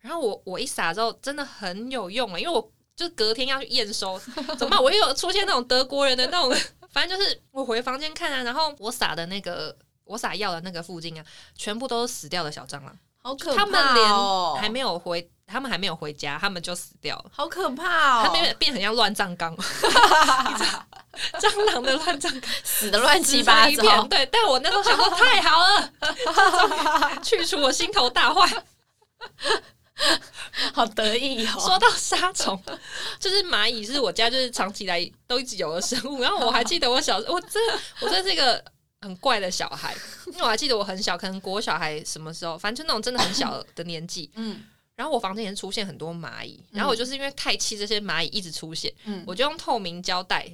[0.00, 4.18] 然后我我一撒之后真的很有用啊，因为我就隔天要去验收，
[4.56, 4.82] 怎么办？
[4.82, 6.54] 我又有出现那种德国人的那种，
[6.90, 13.64] 反正就是我回房间看啊，然后我撒的那个我撒药的那个附近啊，全部都是死掉的小蟑螂，好可怕、哦！
[13.64, 17.24] 他们连还没有回，他们还没有回家，他们就死掉了。
[17.32, 18.24] 好可怕哦！
[18.24, 19.52] 他们变成像乱葬岗，
[21.40, 25.90] 蟑螂的乱葬岗， 死的乱七八糟，对，但我那时候想说太好了，
[27.20, 28.48] 去除我心头大患。
[30.72, 31.78] 好得意哦说哦！
[31.80, 32.56] 到杀虫，
[33.18, 36.22] 就是蚂蚁是我家就是长期以来都一直有的生物。
[36.22, 38.62] 然后我还记得我小时候，我真的我真的是一个
[39.00, 39.94] 很怪的小孩，
[40.26, 44.30] 因为我还记得我很小，可能国小孩什么时候，反正就那种真的很小的年纪。
[44.34, 44.62] 嗯。
[44.96, 50.50] 然后我房间也出现很多蚂蚁，然后我就是因为太气这些蚂蚁一直出现，嗯，我就用透明胶带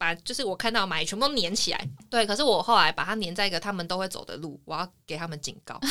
[0.00, 1.88] 把就是我看到的蚂蚁全部都粘起来。
[2.08, 5.78] 对，可是我后来把它粘在一个他们都会走的路，我要给他们警告。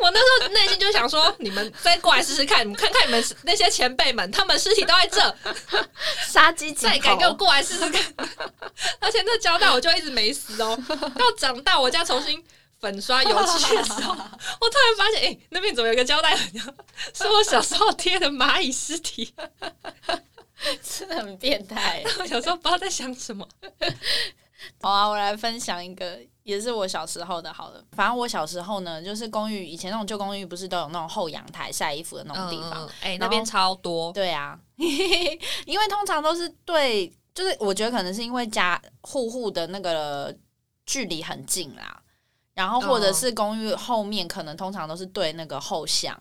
[0.00, 5.36] 我那时候内心就想说，你们再过来试试看，你们看看你们那些前辈们，他们尸体都在这，
[6.26, 8.02] 杀鸡儆再敢给我猴，过来试试看。
[8.98, 12.44] 而且那胶带我就一直没撕哦，到长大我家重新。
[12.80, 14.16] 粉刷油漆的时候，我
[14.68, 16.36] 突然发现，哎、那边怎么有个胶带？
[17.14, 19.32] 是我小时候贴的蚂蚁尸体。
[20.82, 22.02] 真的很变态。
[22.20, 23.46] 我小时候不知道在想什么。
[24.80, 27.52] 好啊，我来分享一个，也是我小时候的。
[27.52, 32.88] 好了，反正我小时候呢，就是公寓以前那种旧公寓，不是都有那种后阳台晒衣服的那种地方？
[33.02, 34.10] 哎、那边超多。
[34.12, 40.34] 对啊，因为通常都是对，就是我觉得可能是因为家户户的那个
[40.86, 42.02] 距离很近啦，
[42.54, 46.18] 然后或者是公寓后面可能通常都是对那个后巷。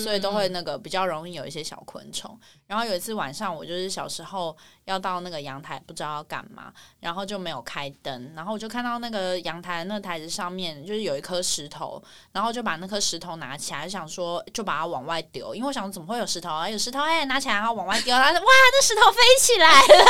[0.00, 2.38] 所以都会那个比较容易有一些小昆虫。
[2.66, 12.02] 然后有一次晚上，我就是小时候要到那个阳台，不知道要干嘛，然后就没有开灯，然后我就看到那个阳台那台子上面就是有一颗石头，
[12.32, 16.68] 然后就把那颗石头拿起来，想说就把它往外丢，因为我想怎么会有石头啊？
[16.68, 20.04] 有石头哎，拿起来然后往外丢，然后哇，那石头飞起来了，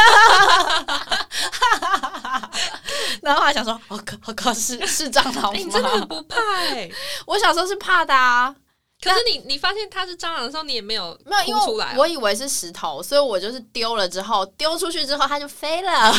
[3.23, 5.53] 然后还想说，我靠，我靠，是是蟑螂吗？
[5.55, 6.37] 你真的很不怕
[6.71, 6.91] 哎！
[7.27, 8.55] 我小时候是怕的啊。
[9.03, 16.13] 可是你你发现它是蟑螂的时候，你也没有没有因出来，我以为是石头，所以我就是丢了之后丢出去之后它就飞了。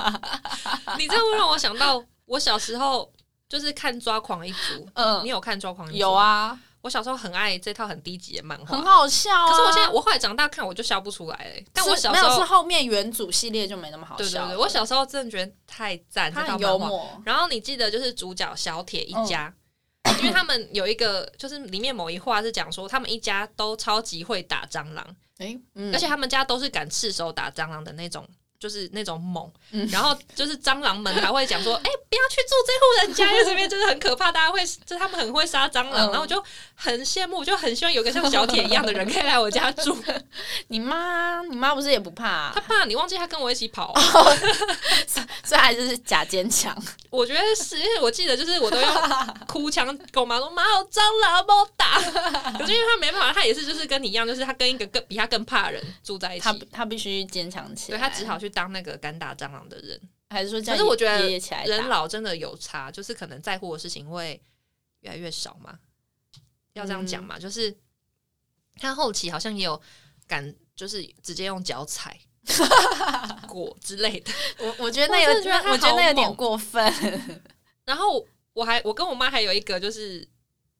[0.96, 3.12] 你这会让我想到我小时候
[3.48, 4.58] 就是看《抓狂一族》，
[4.94, 5.96] 嗯，你有看《抓狂一族》？
[6.00, 9.50] 有啊，我小时候很爱这套很低级的漫画，很好笑啊。
[9.50, 14.24] 可是我现在我后来长大看我就笑不出来哎，但我小时候是后面原祖系列就没那么好笑。
[14.24, 17.20] 对对对，我小时候真的觉得太赞，它很幽默。
[17.26, 19.52] 然后你记得就是主角小铁一家。
[20.20, 25.06] 因为他们有一个，就是里面某一话是讲说，他们一家都超级会打蟑螂，
[25.38, 25.58] 哎，
[25.92, 28.28] 而且他们家都是敢赤手打蟑螂的那种。
[28.58, 29.50] 就是那种猛，
[29.90, 36.44] 然后就是蟑螂们还会讲说：“哎，不要去住这户人家，因为这边真的很可怕，大家会，就他们很会杀蟑螂。”然后我就
[36.82, 39.96] 很羡慕，我就很希望有个像小铁一样的人可以来我家住。
[40.68, 42.50] 你妈，你妈不是也不怕？
[42.54, 43.94] 她怕，你忘记她跟我一起跑，
[45.42, 46.76] 所以还是假坚强。
[47.10, 52.00] 我觉得是，因为我记得就是我都要哭腔跟我妈说：“妈，有蟑螂，帮我打。”
[52.58, 58.50] 可是因为她没办法，她也是就是跟你一样，就是她跟一个更比她更怕的人住在一起，她她必须坚强起来，对她只好去。
[58.50, 60.60] 当那个敢打蟑螂的人，还是说？
[60.60, 61.28] 可是我觉得
[61.66, 64.42] 人老真的有差，就是可能在乎的事情会
[65.02, 65.78] 越来越少嘛。
[66.74, 67.76] 要这样讲嘛，就是
[68.76, 69.80] 他后期好像也有
[70.26, 72.18] 敢，就是直接用脚踩
[73.48, 74.32] 果之类的。
[74.58, 75.30] 我我觉得那有，
[75.70, 76.92] 我觉得那有点过分。
[77.84, 80.26] 然后我还我跟我妈还有一个就是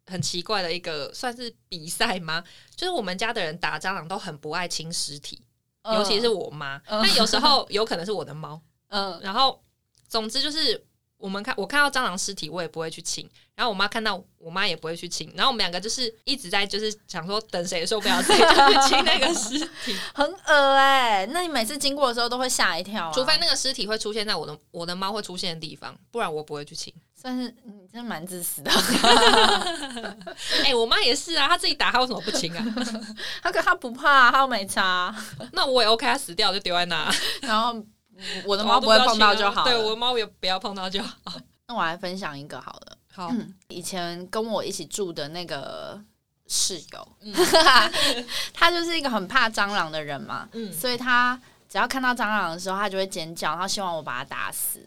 [0.07, 2.43] 很奇怪的一个算是比赛吗？
[2.77, 5.43] 就是我们家的人打蟑螂都很不爱清尸体。
[5.83, 8.61] 尤其是我妈，但有时候有可能是我的猫。
[8.89, 9.65] 嗯，然后
[10.09, 10.87] 总之就是
[11.21, 13.29] 我们看我看到蟑螂尸体，我也不会去亲。
[13.55, 15.31] 然后我妈看到我妈也不会去亲。
[15.37, 21.27] 然后我们两个就是一直在就是想说，等谁受不了谁 就去亲那个尸体，很恶哎。
[21.27, 26.93] 那你每次经过的时候都会吓一跳，除非那个尸体会出现在我的我的猫会出现的地方，不然我不会去亲。
[27.15, 28.71] 算是你真的蛮自私的。
[30.65, 32.65] 哎，我妈也是啊，她自己打，她为什么不亲啊？
[33.43, 35.15] 她可她不怕，她又没擦。
[35.53, 37.75] 那我也 OK，她死掉就丢在那，然后
[38.45, 39.65] 我的猫不会碰到就好。
[39.65, 41.15] 对，我的猫也不要碰到就好。
[41.69, 42.97] 那我来分享一个好了。
[43.13, 43.31] 好，
[43.69, 46.01] 以前跟我一起住的那个
[46.47, 47.09] 室友，
[48.55, 50.49] 他就是一个很怕蟑螂的人嘛。
[50.53, 54.87] 嗯，所以他只要看到蟑螂的时候，他就会尖叫，他希望我把它打死。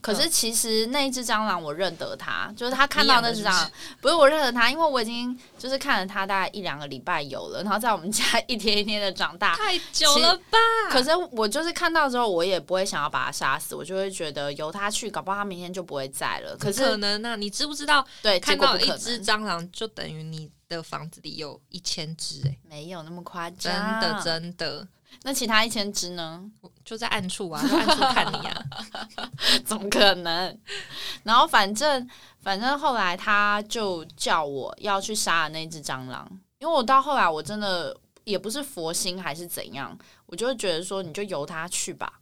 [0.00, 10.58] 可是其实那一只蟑螂我认得它，就是它看到那只蟑螂，不是我认得它，因为我已经就是看了它大概一两个礼拜有了，然后在我们家一天一天的长大，太久了吧？
[10.90, 16.56] 可是我就是看到之后，我也不会想要把它杀死，我就会觉得由它去，搞不好它明天就不会在了。
[16.56, 17.36] 可是可能呢？
[17.36, 18.06] 你知不知道？
[18.22, 24.88] 对，看到一只蟑螂就等于你的房子里有一千只，哎，没有那么夸张，真的真的。
[25.22, 26.42] 那其他一千只呢？
[26.84, 28.62] 就在暗处啊，暗处看你啊，
[29.64, 30.58] 怎么可能？
[31.22, 32.08] 然后反正
[32.40, 36.26] 反正后来他就叫我要去杀那只蟑螂，
[36.58, 39.96] 因为我到后来我真的也不是佛心还是怎样，
[40.26, 42.12] 我就会觉得说你就由他去吧，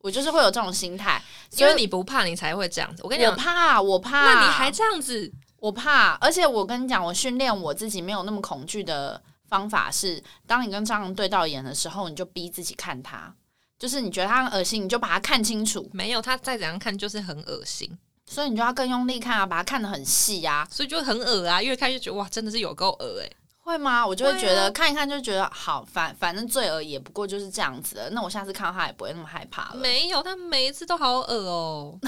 [0.00, 1.22] 我就是会有这种心态，
[1.56, 3.02] 因为你不怕你才会这样子。
[3.02, 9.22] 我跟你讲，我怕，我怕，那你还这样子，我怕，而且我跟你讲，我训练我自己没有那么恐惧的。
[9.48, 13.34] 方法是，当你跟蟑螂对到眼的时候，你就逼自己看它，
[13.78, 15.88] 就是你觉得它很恶心，你就把它看清楚。
[15.92, 23.30] 没有，它再怎样看就是很恶心，所以你就要更用力看啊，把它看得很细啊，所以就很恶啊，越看越觉得哇，真的是有够恶哎。
[23.60, 24.06] 会吗？
[24.06, 28.08] 我就会觉得看一看就觉得好，反反正罪恶也不过就是这样子的。
[28.12, 29.74] 那我下次看到它也不会那么害怕了。
[29.74, 31.98] 没有，它每一次都好恶哦。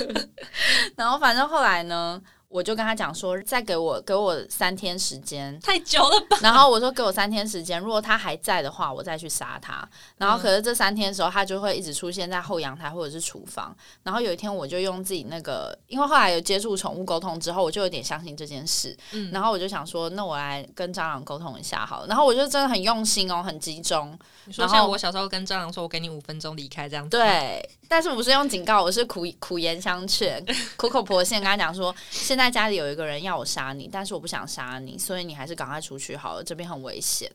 [0.96, 6.38] 然后反正后来呢，我就跟他讲说，再给我给我三天时间，太久了吧？
[6.40, 9.86] 然后我说给我三天时间，如果他还在的话，我再去杀他。
[10.16, 13.76] 然后可是这三天的时候，他就会一直出现在后阳台或者是厨房。
[14.02, 18.96] 然后有一天，我就用自己那个，因为后来有接触宠物沟通之后，我就有点相信这件事。
[19.12, 22.06] 嗯然后我就想说，那我来跟蟑螂沟通一下好了。
[22.06, 24.18] 然后我就真的很用心哦，很集中。
[24.46, 30.42] 你说然后像我小时候跟蟑螂说，我给你五分钟离开这样子，，对，但是我不是用警告，我是苦苦言相劝，
[30.78, 37.30] 苦口婆心跟他讲说，现 在家里有一个人要我杀你，但是我不想杀你，所以你还是赶快出去好了，这边很危险。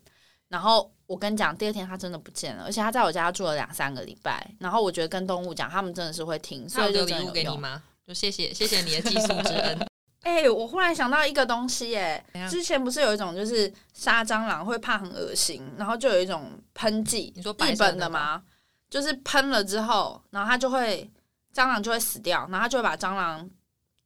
[0.50, 4.48] 然后我跟你讲，第二天他真的不见了，而且他在我家住了两三个礼拜。
[4.60, 7.32] 然后我觉得跟动物讲，他们真的是会听，所以就礼物。
[7.32, 7.82] 给你吗？
[8.08, 9.80] 就谢谢谢谢你的寄宿之恩。
[10.22, 18.42] 哎、我忽然想到一个东西、耶怎样之前不是有一种就是杀蟑螂会怕很恶心，然后就有一种喷剂，你说白本的吗？
[18.89, 21.10] 就是喷了之后，然后它就会
[21.54, 23.50] 蟑螂就会死掉，然后它就会把蟑螂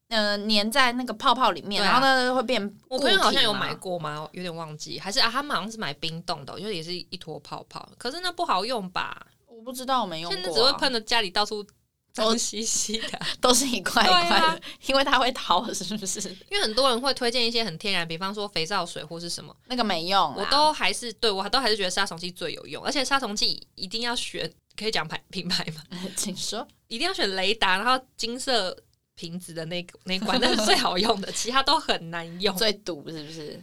[0.10, 4.28] 呃粘在那个泡泡里面，啊然后呢会变我朋友好像有买过吗？
[4.32, 9.26] 有点忘记，还是啊，他们好像是买冰冻的，因为也是一坨泡泡，可是那不好用吧？
[9.48, 11.66] 我不知道，我没用过、现在只会啊，喷的家里到处
[12.14, 13.20] 脏兮兮的。
[13.42, 16.20] 都是一块一块的，啊因为它会逃，是不是？
[16.50, 25.84] 因为很多人会推荐一些很天然，比方说肥皂水或是什么，那个没用啦，我都还是对我都还是觉得杀虫剂最有用，而且杀虫剂一定要选，可以讲牌品牌吗？
[26.16, 26.66] 请说。
[26.88, 28.76] 一定要选雷达，然后金色
[29.18, 32.56] 瓶子的那个 那一罐，那是最好用的，其他都很难用。
[32.56, 33.62] 最毒是不是？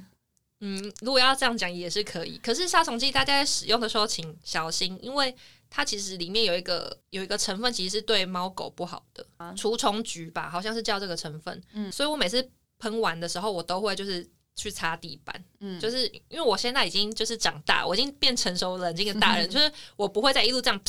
[0.61, 5.35] 嗯，如果要这样讲也是可以，可是杀虫剂大家在使用的时候请小心，因为
[5.71, 11.63] 它其实里面有一个有一个成分，其实是对猫狗不好的啊，除虫菊吧，好像是叫这个成分。
[11.73, 12.47] 嗯所以我每次
[12.79, 20.81] 喷完的时候，我都会就是去擦地板，嗯，就是因为我现在已经就是长大，我已经变成熟冷静的大人， 就是我不会再一路这样。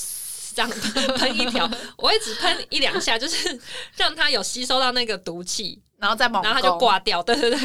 [0.56, 0.72] 这样
[1.18, 3.60] 喷一条， 我会只喷一两下，就是
[3.98, 7.22] 让它有吸收到那个毒气，然后再猛，然后它就挂掉。
[7.22, 7.60] 对对对，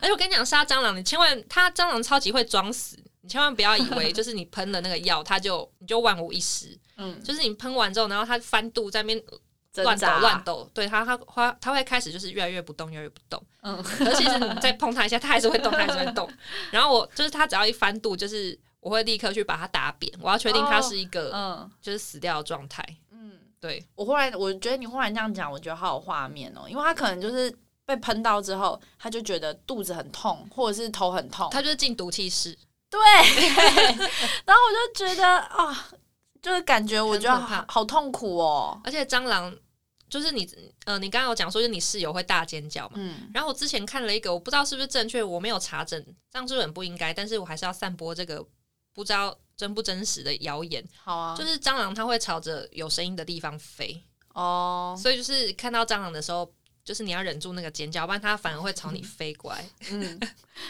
[0.00, 6.76] 而且我跟你讲，杀蟑螂，你千万它蟑螂超级会装死，你千万不要以为 就是你喷了那个药，它就你就万无一失。
[6.96, 9.22] 嗯，就是你喷完之后，然后它翻肚在那边
[9.84, 13.40] 乱抖乱，抖，对它它它它会开始就是越来越不动，越来越不动。
[13.62, 16.28] 嗯，可是其实你再碰它一下，它还是会动，它还是会动。
[16.72, 22.82] 然后我就是它只要一翻肚，就是我会立刻去把它打扁，我要确定它是一个、嗯就是死掉的状态。
[23.10, 23.32] 嗯。
[23.60, 27.52] 对，我忽然我觉得你忽然这样讲，我觉得好有画面哦，因为他可能就是
[27.84, 32.56] 被喷到之后，他就觉得肚子很痛，或者是头很痛，它就是进毒气室，
[32.88, 32.98] 对，
[34.46, 35.88] 然后我就觉得啊，
[36.40, 39.52] 就是感觉我觉得好好痛苦哦，而且蟑螂
[40.08, 40.48] 就是你
[40.84, 42.94] 呃，你刚刚有讲说，就是你室友会大尖叫嘛。
[42.94, 48.46] 嗯然后我之前看了一个，我不知道是不是正确，我没有查证，这样是很不应该，但是我还是要散播这个
[48.98, 50.84] 不知道真不真实的谣言。
[51.04, 54.02] 好啊，就是蟑螂它会朝着有声音的地方飞，
[54.34, 60.18] 哦，所以就是看到蟑螂的时候，就是你要忍住那个尖叫，不然它反而会朝你飞过来，嗯，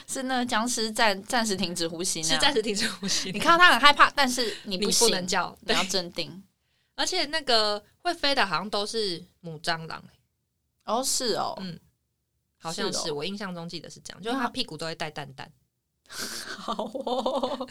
[0.07, 3.33] 是那个僵尸暂暂时停止呼吸是暂时停止呼吸。
[3.33, 6.43] 你看到它很害怕，但是你你不，能叫，你要，镇定。
[6.95, 10.05] 而且那个会飞的好像都是母蟑螂，
[10.85, 11.81] 哦，是哦，嗯
[12.59, 15.51] 好像是是哦我印象中记得是这样，就是它屁股都会带蛋蛋。
[16.59, 17.68] 好哦，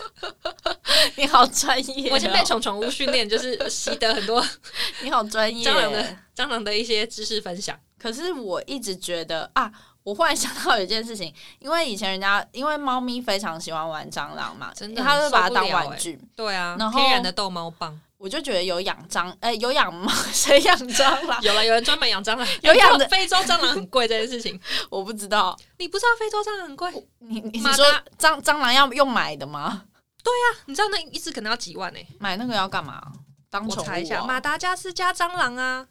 [1.17, 4.43] 你好专业哦、我已经被虫虫屋训练，就是习得很多
[5.02, 5.67] 你好专业。
[5.69, 7.78] 蟑螂的蟑螂的一些知识分享。
[8.00, 9.71] 可是我一直觉得啊，
[10.04, 16.19] 我忽然想到有一件事情，因为以前人家因为猫咪非常喜欢玩蟑螂嘛，真的它会把它当玩具。
[16.36, 18.00] 对啊然，后天然的逗猫棒。
[18.17, 21.41] 我就觉得有养蟑，哎、有养猫， 谁养蟑螂？
[21.43, 25.58] 有了，有人专门养蟑螂，有养非洲蟑螂很贵这件事情， 我不知道。
[25.77, 26.91] 你不知道非洲蟑螂很贵？
[27.19, 27.86] 你你说
[28.17, 29.84] 蟑蟑螂要用买的吗？
[30.23, 33.01] 对啊你知道那一只可能要几万呢、买那个要干嘛？
[33.49, 34.25] 当宠物、我查一下，哦？
[34.25, 35.86] 马达加斯加蟑螂啊，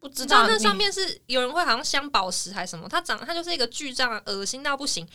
[0.00, 5.06] 不知道那上面是有人会好像镶宝石还是什么，它长它就是一个巨蟑螂，恶心到不行，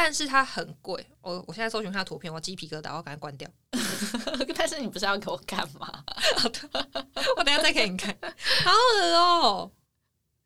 [0.00, 1.04] 但是它很贵。
[1.20, 3.50] 我我现在搜寻它的图片，我鸡皮疙瘩，我赶快关掉，
[4.56, 6.04] 但是你不是要给我干嘛？
[7.36, 8.16] 我等下再给你看，
[8.64, 9.72] 好恶哦、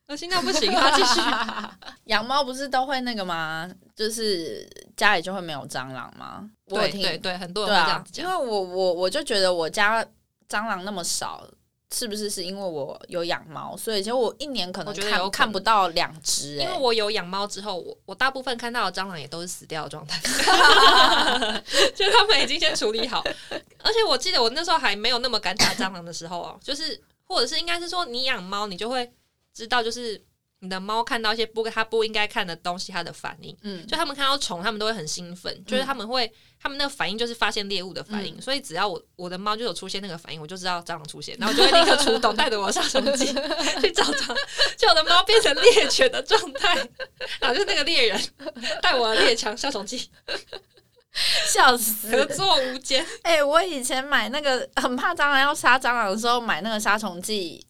[0.09, 1.21] 恶心到不行，它继续。
[2.05, 3.71] 养猫不是都会那个吗？
[3.95, 6.51] 就是家里就会没有蟑螂吗？
[6.67, 8.25] 对对对，很多人会这样子，讲。
[8.25, 10.03] 因为我我我就觉得我家
[10.49, 11.47] 蟑螂那么少，
[11.93, 20.19] 是不是是因为我有养猫，所以其实我一年可能看看不到两只、因为哎，我有养猫之后，我我大部分看到的蟑螂也都是死掉的状态，
[21.95, 23.23] 就他们已经先处理好。
[23.83, 29.13] 而且我记得我那时候还没有那么敢打蟑螂的时候哦，就是或者是应该是说你养猫，你就会
[29.53, 30.19] 知道，就是
[30.63, 33.55] 你的猫看到一些不它不应该看的东西，它的反应。
[33.63, 44.39] 嗯，就他们看到虫，他们都会很兴奋，就是他们会，他们那个反应就是发现猎物的反应，所以只要我我的猫就有出现那个反应，我就知道蟑螂出现，然后我就会立刻出动，带着我的杀虫剂去找蟑螂，
[44.79, 46.77] 就我的猫变成猎犬的状态，
[47.41, 48.21] 然后就是那个猎人
[48.81, 50.09] 带我的猎枪杀虫剂，
[51.49, 52.09] 笑死！
[52.09, 53.05] 合作无间。
[53.23, 57.67] 哎、我以前买那个很怕蟑螂要杀蟑螂的时候，买那个杀虫剂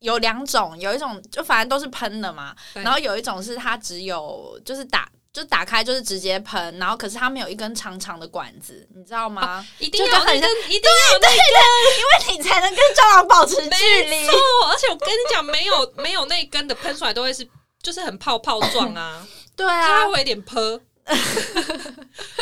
[0.00, 5.08] 有两种，有一种就反正都是喷的嘛，然后有一种是它只有就是打。
[5.32, 9.62] 就打开就是直接喷，然后可是它没有一根长长的管子，你知道吗？
[9.78, 14.26] 一定要很根，一定要有那因为你才能跟蟑螂保持距离没。
[14.26, 14.32] 错，
[14.70, 17.46] 而且我跟你讲，没有没有那根的喷出来都会是
[17.82, 20.80] 就是很泡泡状啊， 对啊它啊，会有点泼。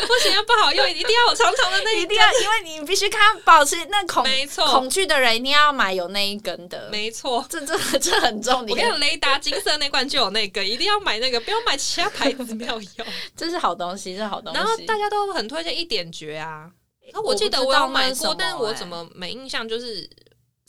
[0.07, 7.45] 不行，要不好用，一定要有长长的那一一定要，因为你必须看保持那恐没错恐惧的人一定要买有那一根的，没错。
[7.49, 13.07] 这这这很重点，我跟你讲，雷达金色那罐就有那个，一定要买那个，不要买其他牌子没有用。
[13.37, 14.57] 这是好东西，这是好东西。
[14.57, 16.71] 然后大家都很推荐一点绝啊，
[17.13, 19.67] 那我我记得我有买过，但是我欸怎么没印象？
[19.67, 20.09] 就是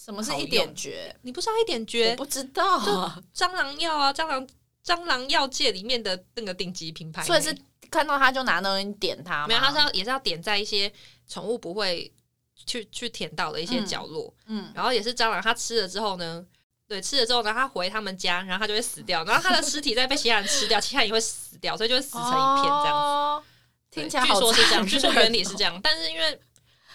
[0.02, 1.14] 什么是一点用绝？
[1.22, 2.78] 你不知道一点我绝不知道，
[3.34, 4.46] 蟑螂药啊，蟑螂
[4.84, 7.56] 蟑螂药界里面的那个顶级品牌呢，所以是
[7.90, 10.92] 看到它就拿那东西点它，没有，它是要也是要点在一些
[11.28, 12.12] 宠物不会
[12.66, 16.44] 去去舔到的一些嗯角落，嗯，然后也是蟑螂，它吃了之后呢，
[16.88, 22.90] 对，吃了之后呢，它回他们家，然后它就会死掉，然后它的尸体再被其他人吃掉，其他人也会死掉，所以就会死成一片这样子。
[22.90, 23.42] 哦
[23.88, 26.38] 听起来好据说是这样，残据说原理是这样，但是因为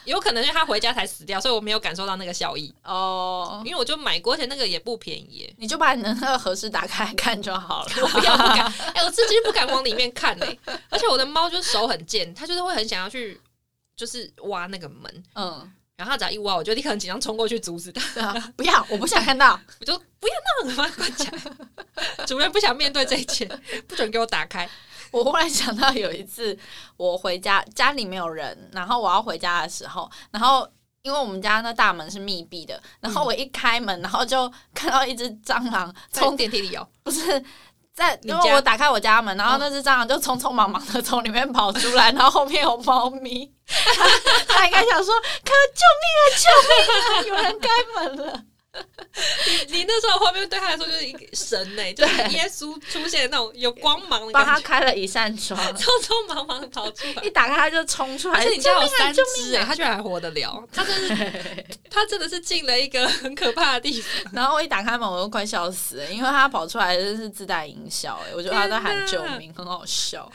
[0.06, 3.62] 有可能是他回家才死掉，所以我没有感受到那个效益，哦。
[3.66, 5.56] 因为我就买过，而且那个也不便宜耶。
[5.58, 7.92] 你就把你的那个盒子打开来看就好了。
[8.02, 10.60] 我不要不敢，哎、我自己不敢往里面看嘞。
[10.90, 13.40] 而且我的猫就是手很贱，它就是会很想要去，
[13.96, 19.60] 就是挖那个门，嗯，然后它只要一挖，我就立刻很紧张冲过去阻止它，对啊，不要，我不想看到。
[19.80, 22.26] 我就不要那么把它关起来。
[22.26, 23.46] 主人不想面对这一切，
[23.88, 24.68] 不准给我打开。
[25.20, 26.58] 我忽然想到有一次，
[26.98, 30.68] 我回家家里没有人，然后我要回家的时候，然后
[31.02, 37.44] 因为我们家那大门是密闭的，然后我一开门，然后就看到一只蟑螂从从电梯里哦，不是
[37.94, 44.06] 在，因为我打开我家门，然后那只蟑螂就匆匆忙忙的从里面跑出来，然后后面有猫咪， 它
[44.48, 48.44] 它应该想说：“可救命啊，救命啊，有人开门了。
[49.70, 57.22] 你你那时候画面对他来说就是一个神呢、就是耶稣出现那种有光芒”的帮他，开了一扇窗，匆匆忙忙的跑出来。
[57.24, 58.40] 一打开他就冲出来。
[58.40, 59.66] 而且你家有三救只哎、命啊！
[59.68, 64.32] 它居然还活得了，他真是 他真的是进了一个很可怕的地方。
[64.34, 70.32] 然后我一打开门，我都快笑死了，因为他跑出来真是自带音效，哎，我觉得他在喊救命，很好笑。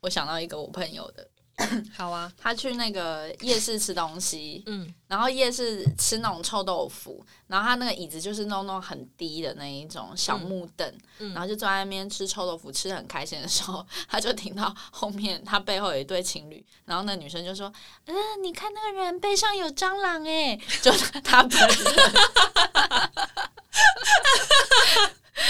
[0.00, 1.28] 我想到一个我朋友的，
[1.96, 11.32] 好啊，他去那个夜市吃东西，嗯，然后夜市吃那种臭豆腐，然后他那个椅子就是弄那种很低的那一种小木凳，嗯。
[11.34, 17.72] 然后就坐在那边吃臭豆腐，吃的很开心的时候， 他就听到后面他背后有一对情侣，然后那女生就说
[18.06, 20.92] ：“嗯、你看那个人背上有蟑螂哎，就
[21.24, 21.78] 他本人。”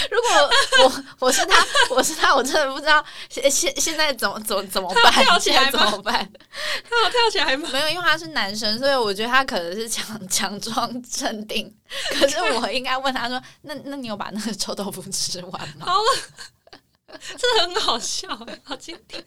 [0.11, 0.29] 如果
[0.85, 5.13] 我我是他，我是他，我真的不知道现现现在怎么怎么怎么办？
[5.25, 6.15] 跳起来现在怎么办？
[6.89, 7.69] 他有跳起来吗？
[7.73, 11.75] 没有，因为他是男生，所以我觉得他可能是强强装镇定。
[12.11, 19.25] 可是我应该问他说：“那那你有把那个臭豆腐吃完吗好了， 真的很好笑哎，好经典。？”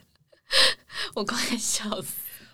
[1.16, 2.10] 我快笑死。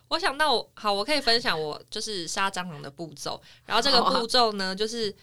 [0.08, 3.42] 我想到我好，我可以分享我就是杀蟑螂的步骤。
[3.66, 5.14] 然后这个步骤呢，就是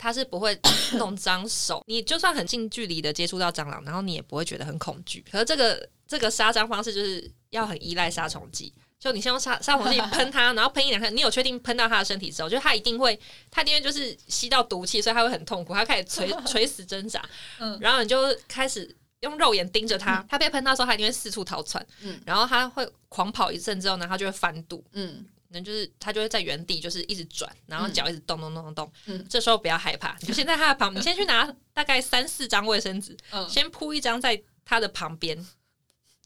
[0.00, 0.58] 它是不会
[0.94, 5.22] 弄脏手， 你就算很近距离的接触到蟑螂，然后你也不会觉得很恐惧。
[5.30, 8.72] 可是这个这个杀蟑方式就是要很依赖杀虫剂。
[8.98, 13.18] 就你先用杀杀虫剂喷它， 然后喷一两下，你有确定喷到它的身体之后，就它一定会，
[13.50, 17.24] 它一定会就是吸到毒气，所以它会很痛苦，它开始垂垂死 挣扎，
[17.60, 17.78] 嗯。
[17.80, 22.20] 然后你就开始用肉眼盯着它，它被喷到的时候，它一定会四处逃窜，嗯。
[22.26, 28.92] 然后它会狂跑一阵之后呢，它就会翻肚，嗯那就是它就会在原地就是一直转，然后脚一直动动动动动。
[29.06, 35.36] 嗯这时候不要害怕，你就先在它的旁，你先去拿大概三四张卫生纸，嗯先铺一张在它的旁边，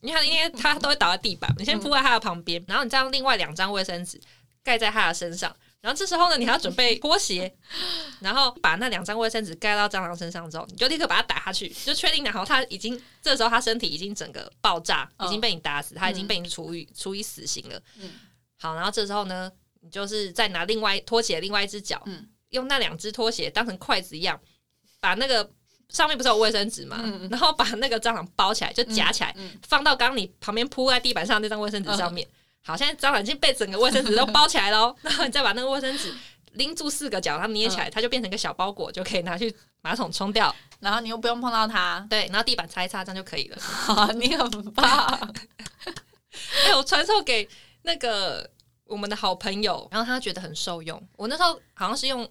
[0.02, 4.20] 因为它因为它都会倒在地板，你先铺在它的旁边，然后你再用另外两张卫生纸
[4.62, 5.54] 盖在它的身上。
[5.80, 7.54] 然后这时候呢，你还要准备拖鞋，
[8.20, 17.78] 然后把那两张卫生纸盖到蟑螂身上之后，你就立刻把它打下去，就确定然后它已经这时候它身体已经整个爆炸，嗯已经被你打死，它已经被你处以处以死刑了。
[17.98, 18.10] 嗯
[18.64, 19.52] 好，然后这时候呢，
[19.82, 24.40] 你就是再拿另外拖鞋另外一只脚，嗯用那两只拖鞋当成筷子一样，
[25.00, 25.46] 把那个
[25.90, 32.26] 上面不是有卫生纸嘛，嗯然后把那个蟑螂包起来，就夹起来，嗯放到刚刚你旁边铺在地板上那张卫生纸上面。
[32.66, 36.10] 好，现在蟑螂已经被整个卫生纸都包起来了哦， 然后你再把那个卫生纸
[36.52, 40.54] 拎住四个角，然后捏起来，它就变成一个小包裹，就可以拿去马桶冲掉。
[40.80, 43.58] 然后你又不用碰到它，对，然后地板擦一擦，这样就可以了。
[43.60, 45.34] 好， 你很棒。
[46.64, 47.46] 哎、我传授给
[47.82, 48.50] 那个
[48.94, 51.04] 我们的好朋友，然后他觉得很受用。
[51.16, 52.30] 我那时候好像是用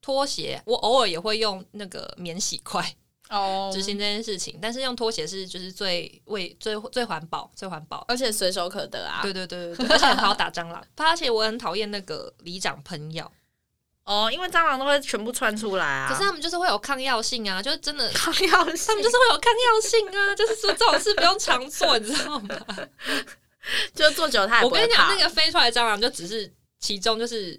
[0.00, 2.94] 拖鞋，我偶尔也会用那个免洗筷
[3.28, 8.04] 哦执行这件事情，但是用拖鞋是就是最为最最环保、最环保。
[8.06, 9.18] 而且随手可得啊。
[9.20, 13.28] 对对对对对， 而且很好打蟑螂，而且我很讨厌那个里长喷药，
[14.04, 16.08] 哦，因为蟑螂都会全部窜出来啊。
[16.08, 22.48] 可是他们就是会有抗药性啊，就是真的，抗药性，他们就是会有抗药性啊，就是说这种事不用常做，你知道吗？
[23.94, 27.58] 就坐久它也我跟你讲，那个飞出来的蟑螂就只是其中就是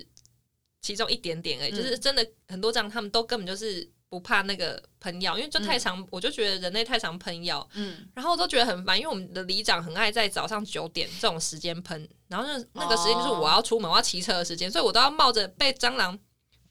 [0.82, 1.76] 其中一点点而已，嗯。
[1.76, 16.18] 就是真的很多蟑螂他们都根本就是不怕那个喷药，因为就太常，我就觉得人类太常喷药，嗯，然后我都觉得很烦，因为我们的里长很爱在早上九点这种时间喷，然后那那个时间就是我要出门我要骑车的时间，所以我都要冒着被蟑螂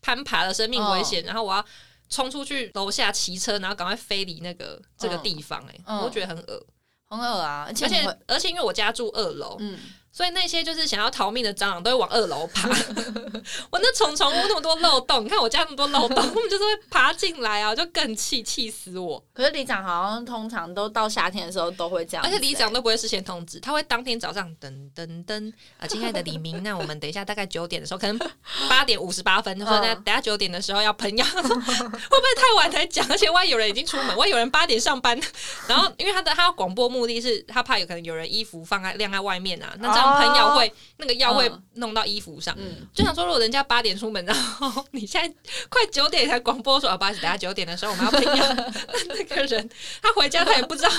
[0.01, 1.65] 攀爬的生命危险，然后我要。
[2.13, 6.67] 冲出去楼下骑车，然后赶快飞离那个这个地方、欸，哎、嗯我就觉得很恶
[7.11, 9.79] 很恶啊，而且而且而且因为我家住二楼，嗯，
[10.21, 12.69] 所以那些就是想要逃命的蟑螂都会往二楼爬。
[13.73, 19.25] 我那虫虫屋那么多漏洞，你看我家那么多漏洞， 他们就是会爬进来啊，就更气，气死我！
[19.33, 28.19] 可是里长好像通常都到夏天的时候都会这样欸，而且里长都不会事先通知，他会当天早上噔噔噔啊，亲爱的李明，那我们等一下大概九点的时候，可能
[28.69, 33.07] 八点五十八分，就说那嗯等下九点的时候要喷药，会不会太晚才讲？
[33.09, 35.19] 而且万一有人已经出门，万一有人八点上班，
[35.67, 42.55] 然后因为他的他广播目的是他怕有可能有人衣服放在晾在外面啊，那这样喷药会、那个药会嗯弄到衣服上。
[42.59, 45.35] 嗯，就想说，如果人家八点出门，然后你现在
[45.69, 49.71] 快九点才广播说，啊，不好意思，等下九点的时候我们要喷药，那那个人
[50.03, 50.91] 他回家他也不知道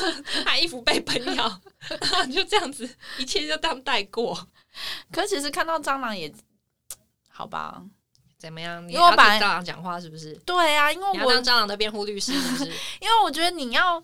[0.46, 1.62] 他衣服被喷药，
[2.34, 4.48] 就这样子，一切就当带过，
[5.12, 6.32] 可是其实看到蟑螂也
[7.30, 7.82] 好吧，
[8.38, 8.88] 怎么样？
[8.88, 10.34] 你要跟蟑螂讲话是不是？
[10.46, 12.66] 对啊，因为我你要当蟑螂的辩护律师是不是？
[13.00, 14.04] 因为我觉得你要，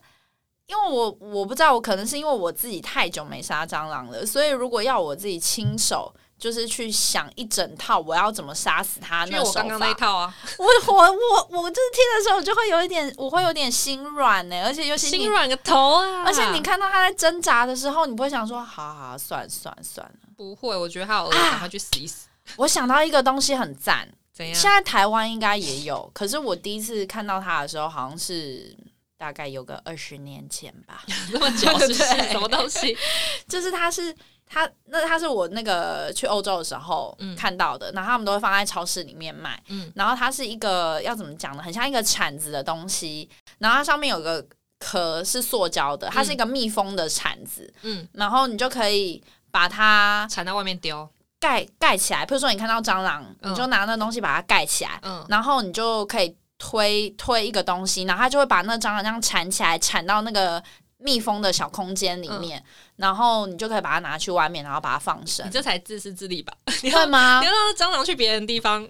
[0.67, 6.13] 因为我我不知道，我可能是因为我自己太久没杀蟑螂了，所以如果要我自己亲手。
[6.39, 16.25] 就是去想一整套我要怎么杀死它就那手是我刚刚那一，套啊，我我我我就是听的时候，我就会有一点，我会有点心软呢，而且尤其你心软个头啊！
[16.27, 20.13] 而且你看到他在挣扎的时候，你不会想说，好好好算了算了算了。
[20.37, 22.27] 不会，我觉得他有恶，赶快去死一死。
[22.57, 24.53] 我想到一个东西很赞，怎样？
[24.53, 28.77] 现在台湾应该也有，可是我第一次看到它的时候，好像是
[29.17, 31.03] 大概有个二十年前吧。
[31.33, 32.95] 那么久 什么东西？
[33.47, 34.15] 就是它是
[34.45, 39.61] 它那它是我那个去欧洲的时候嗯看到的，然后他们都会放在超市里面卖。
[39.67, 41.63] 嗯然后它是一个要怎么讲呢？
[41.63, 44.45] 很像一个铲子的东西，然后它上面有个
[44.79, 51.09] 壳是塑胶的，它是一个密封的铲子，嗯，然后你就可以把它铲到外面丢。
[51.39, 52.25] 盖盖起来。
[52.25, 60.61] 比如说你看到蟑螂，嗯你就拿那东西把它盖起来，嗯，然后你就可以推推一个东西，然后他就会把那蟑螂这样缠起来，缠到那个
[60.97, 62.63] 密封的小空间里面，
[62.95, 66.53] 然后你就可以把它拿去外面，然后把它放生你，这才自私自利吧？
[66.81, 67.45] 你会吗你？
[67.45, 68.87] 要让蟑螂去别人的地方，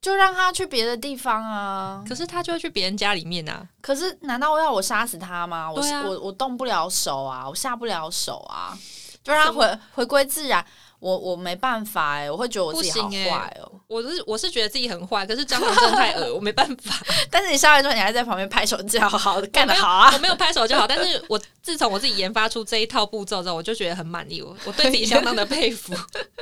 [0.00, 2.02] 就让它去别的地方啊。
[2.08, 3.66] 可是它就会去别人家里面啊。
[3.82, 5.70] 可是难道要我杀死它吗？
[5.70, 8.76] 我、啊我我动不了手啊，我下不了手啊，
[9.22, 10.64] 就让它回回归自然。
[11.04, 16.98] 我我没办法哎、我会觉得我自己好坏哦、我是我是觉得自己很坏，可是蟑螂真的太恶，我没办法。
[17.30, 20.10] 但是你杀完之后，你还在旁边拍手叫好，干得好啊！
[20.14, 25.94] 我没有拍手就好，但是我自从我自己研发出这一套步骤之后，我就觉得很满意，我我对自己相当的佩服。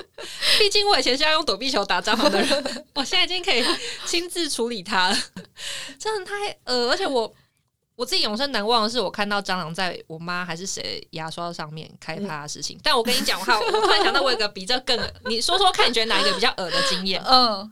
[0.60, 3.64] 毕竟我以前是要用躲避球打蟑螂的人，我现在已经可以
[4.06, 5.18] 亲自处理它了，
[5.98, 7.34] 真的太恶，而且我。
[7.94, 12.78] 我自己永生难忘的是，我看到蟑螂在我妈还是谁牙刷上面开趴的事情。
[12.82, 17.22] 但我跟你讲，我我突然想到，我有个比这更，你说说看，你觉得哪一个比较恶的经验？
[17.24, 17.70] 嗯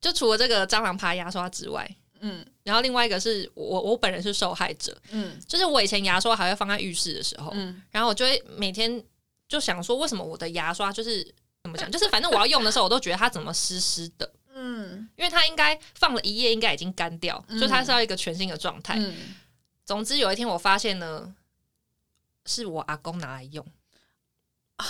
[0.00, 1.88] 就除了这个蟑螂爬牙刷之外，
[2.20, 9.02] 嗯然后另外一个是我我本人是受害者，嗯就是我以前牙刷还会放在浴室的时候，嗯然后我就会每天
[9.48, 11.24] 就想说，为什么我的牙刷就是
[11.62, 18.96] 怎么讲，就是反正我要用的时候，我都觉得它怎么湿湿的，嗯因为它应该放了一夜，应该已经干掉，嗯所以它是要一个全新的状态。
[18.98, 19.14] 嗯，
[19.84, 21.34] 总之有一天我发现呢，
[22.46, 23.64] 是我阿公拿来用。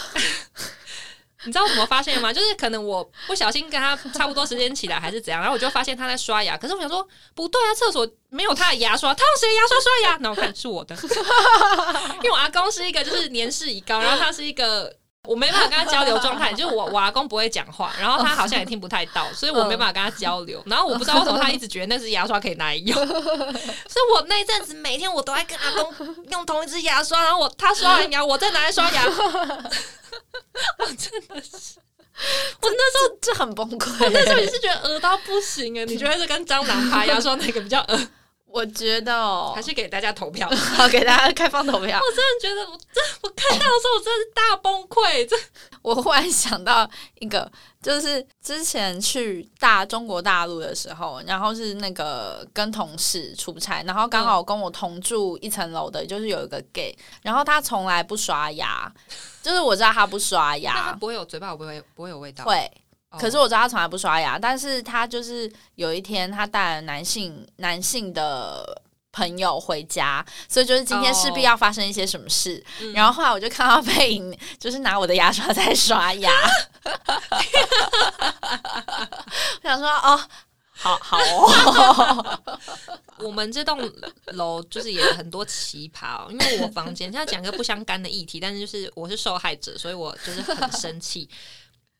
[1.47, 2.33] 你知道我怎么发现吗？
[2.33, 6.57] 就是可能我不小心跟他差不多时间起来，还是怎样，然后我就发现他在刷牙。
[6.57, 10.17] 可是我想说，不对啊，厕所没有他的牙刷，他用谁的牙刷刷牙？
[10.23, 10.97] 那我看是我的，
[12.17, 14.97] 因为我阿公是一个就是年事已高，然后他是一个
[15.27, 20.63] 我没办法跟他交流状态， 就是我我阿公不会讲话，然后他好像也听不太到，所以我没办法跟他交流。
[20.67, 25.93] 然后我不知道为什么他一直觉得那支牙刷可以拿来用， 所以我那一阵子每天我都在跟阿公
[26.31, 29.03] 用同一支牙刷，然后我他刷完牙， 我再拿来刷牙。
[30.79, 31.79] 我真的是，
[32.61, 34.11] 我那时候这很崩溃。
[34.13, 38.09] 那时候也是觉得恶到不行哎，你觉得是跟蟑螂爬牙刷哪个比较恶？
[38.55, 41.99] 我觉得哦，还是给大家投票， 好给大家开放投票。
[42.01, 45.27] 我真的觉得，我真我看到的时候，我真的是大崩溃。
[45.29, 45.37] 这
[45.83, 46.89] 我忽然想到
[47.19, 47.51] 一个，
[47.83, 58.91] 就是之前去大中国大陆的时候，然后是那个跟同事出差，然后刚好跟我同住一层楼的，就是有一个 gay，然后他从来不刷牙，
[59.43, 62.71] 就是我知道他不刷牙， 他不会有嘴巴，不会不会有味道，会。
[63.19, 72.63] 可是我知道他从来不刷牙，但是他就是有一天他带了男性男性的朋友回家，所以就是今天势必要发生一些什么事。
[72.95, 76.31] 然后后来我就看到背影，就是拿我的牙刷在刷牙。
[79.63, 80.21] 我想说哦，
[80.73, 82.41] 好好哦。
[83.21, 83.89] 我们这栋
[84.33, 91.31] 楼就是也很多奇葩哦，因为我房间，要讲个不相干的议题，但是就是我是受害者，所以我就是很生气。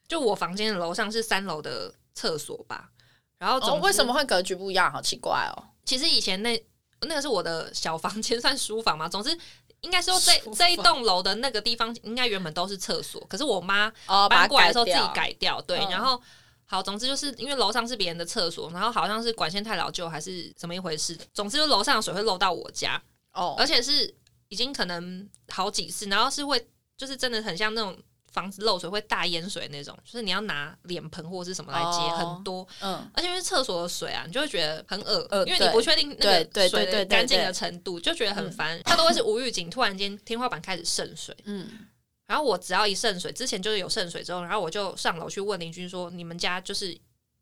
[0.07, 2.91] 就我房间的楼上是三楼的厕所吧，
[3.39, 4.93] 然后总为什么会格局不一样？
[4.93, 5.65] 好奇怪哦！
[5.85, 6.63] 其实以前那
[7.01, 9.09] 那个是我的小房间， 算书房嘛。
[9.09, 9.37] 总之，
[9.81, 13.91] 应该说这这一栋楼的那个地方应该原本都是厕所，可是我妈
[14.29, 15.61] 搬过来的时候自己改掉。
[15.63, 16.21] 对，然后
[16.67, 21.19] 好，总之就是因为楼上是别人的厕所，然后好像是管线太老旧还是怎么一回事。
[21.33, 23.03] 总之，就楼上的水会漏到我家
[23.33, 24.15] 哦，而且是
[24.49, 27.97] 已经可能好几次，然后是会就是真的很像那种。
[28.35, 38.79] 房子漏水会大淹水那种，就是你要拿脸盆或者是什么来接很多，嗯，而且因为厕所的水啊，你就会觉得很恶因为你不确定那个水的干净的程度，就觉得很烦。
[38.85, 41.87] 它都会是无预警，突然间天花板开始渗水，嗯，
[42.27, 46.99] 然后我只要一渗水，之前就是有渗水之后，然后我就上楼去问邻居说，你们家就是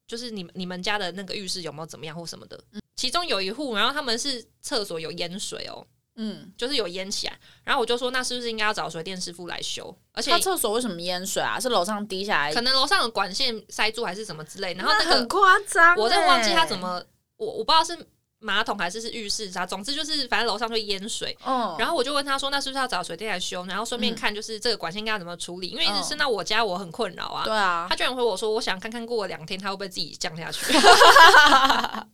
[0.06, 2.62] 就是你们你们家的那个浴室有没有怎么样或什么的？
[2.96, 5.84] 其中有一户，然后他们是厕所有淹水哦。
[6.16, 9.96] 嗯，就是有淹起来，然后我就说，那是不是应该要找水电师傅来修？
[10.12, 11.58] 而且他厕所为什么淹水啊？
[11.58, 12.52] 是楼上滴下来？
[12.52, 14.74] 可能楼上的管线塞住还是什么之类。
[14.74, 17.02] 然后那个很夸张，我在忘记他怎么，
[17.36, 18.06] 我我不知道是
[18.42, 21.36] 马桶还是是浴室啥，总之就是反正楼上就淹水。
[21.46, 23.64] 嗯，然后我就问他说，那是不是要找水电来修？
[23.66, 25.68] 然后顺便看就是这个管线应该怎么处理？
[25.68, 27.44] 因为一直升到我家，我很困扰啊。
[27.44, 30.72] 对啊，他居然回我说，我想看看过两天他会不会自己降下去。
[30.74, 32.04] 他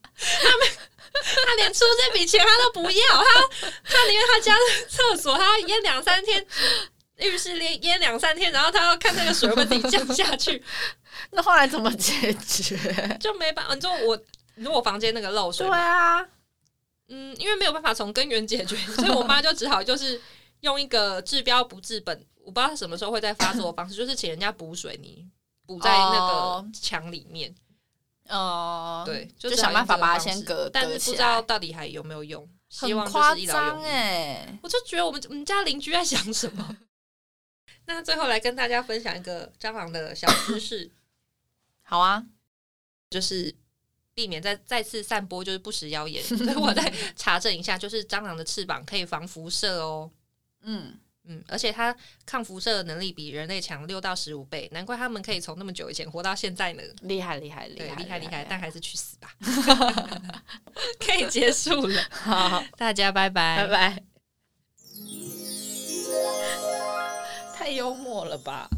[0.60, 0.68] 没。
[1.20, 3.24] 他连出这笔钱他都不要，他
[3.82, 6.46] 他宁愿他家的厕所他淹两三天，
[7.18, 10.62] 浴室连淹两三天，然后他要看那个水会自己降下去。
[11.32, 12.76] 那后来怎么解决？
[13.18, 14.16] 就没办法，就我
[14.58, 16.20] 如果房间那个漏水，对啊，
[17.08, 20.20] 嗯，因为没有办法从根源解决， 所以我妈就只好就是
[20.60, 25.28] 用一个治标不治本，我不知道她什么时候会再发作的方式，就是请人家补水泥
[25.66, 27.54] 补在那个墙里面。
[28.28, 32.46] 哦，对，就想办法把它先隔，但是不知道到底还有没有用。
[32.68, 36.76] 希望就是医疗用哎，我就觉得我们我们家邻居在想什么。
[37.86, 40.90] 那最后来跟大家分享一个蟑螂的小知识。
[41.82, 42.22] 好啊，
[43.08, 43.54] 就是
[44.18, 50.10] 避免再再次散播就是不实谣言，所以我再 查证一下，就是蟑螂的翅膀可以防辐射哦。
[50.62, 50.98] 嗯。
[51.30, 51.94] 嗯，而且它
[52.24, 56.82] 抗辐射的能力比人类强六到十五倍，难怪他们可以从那么久以前活到现在呢。
[57.02, 58.44] 厉害厉害厉害厉害厉害！
[58.48, 59.30] 但还是去死吧。
[60.98, 64.02] 可以结束了，好，大家拜拜拜拜。
[67.54, 68.70] 太幽默了吧！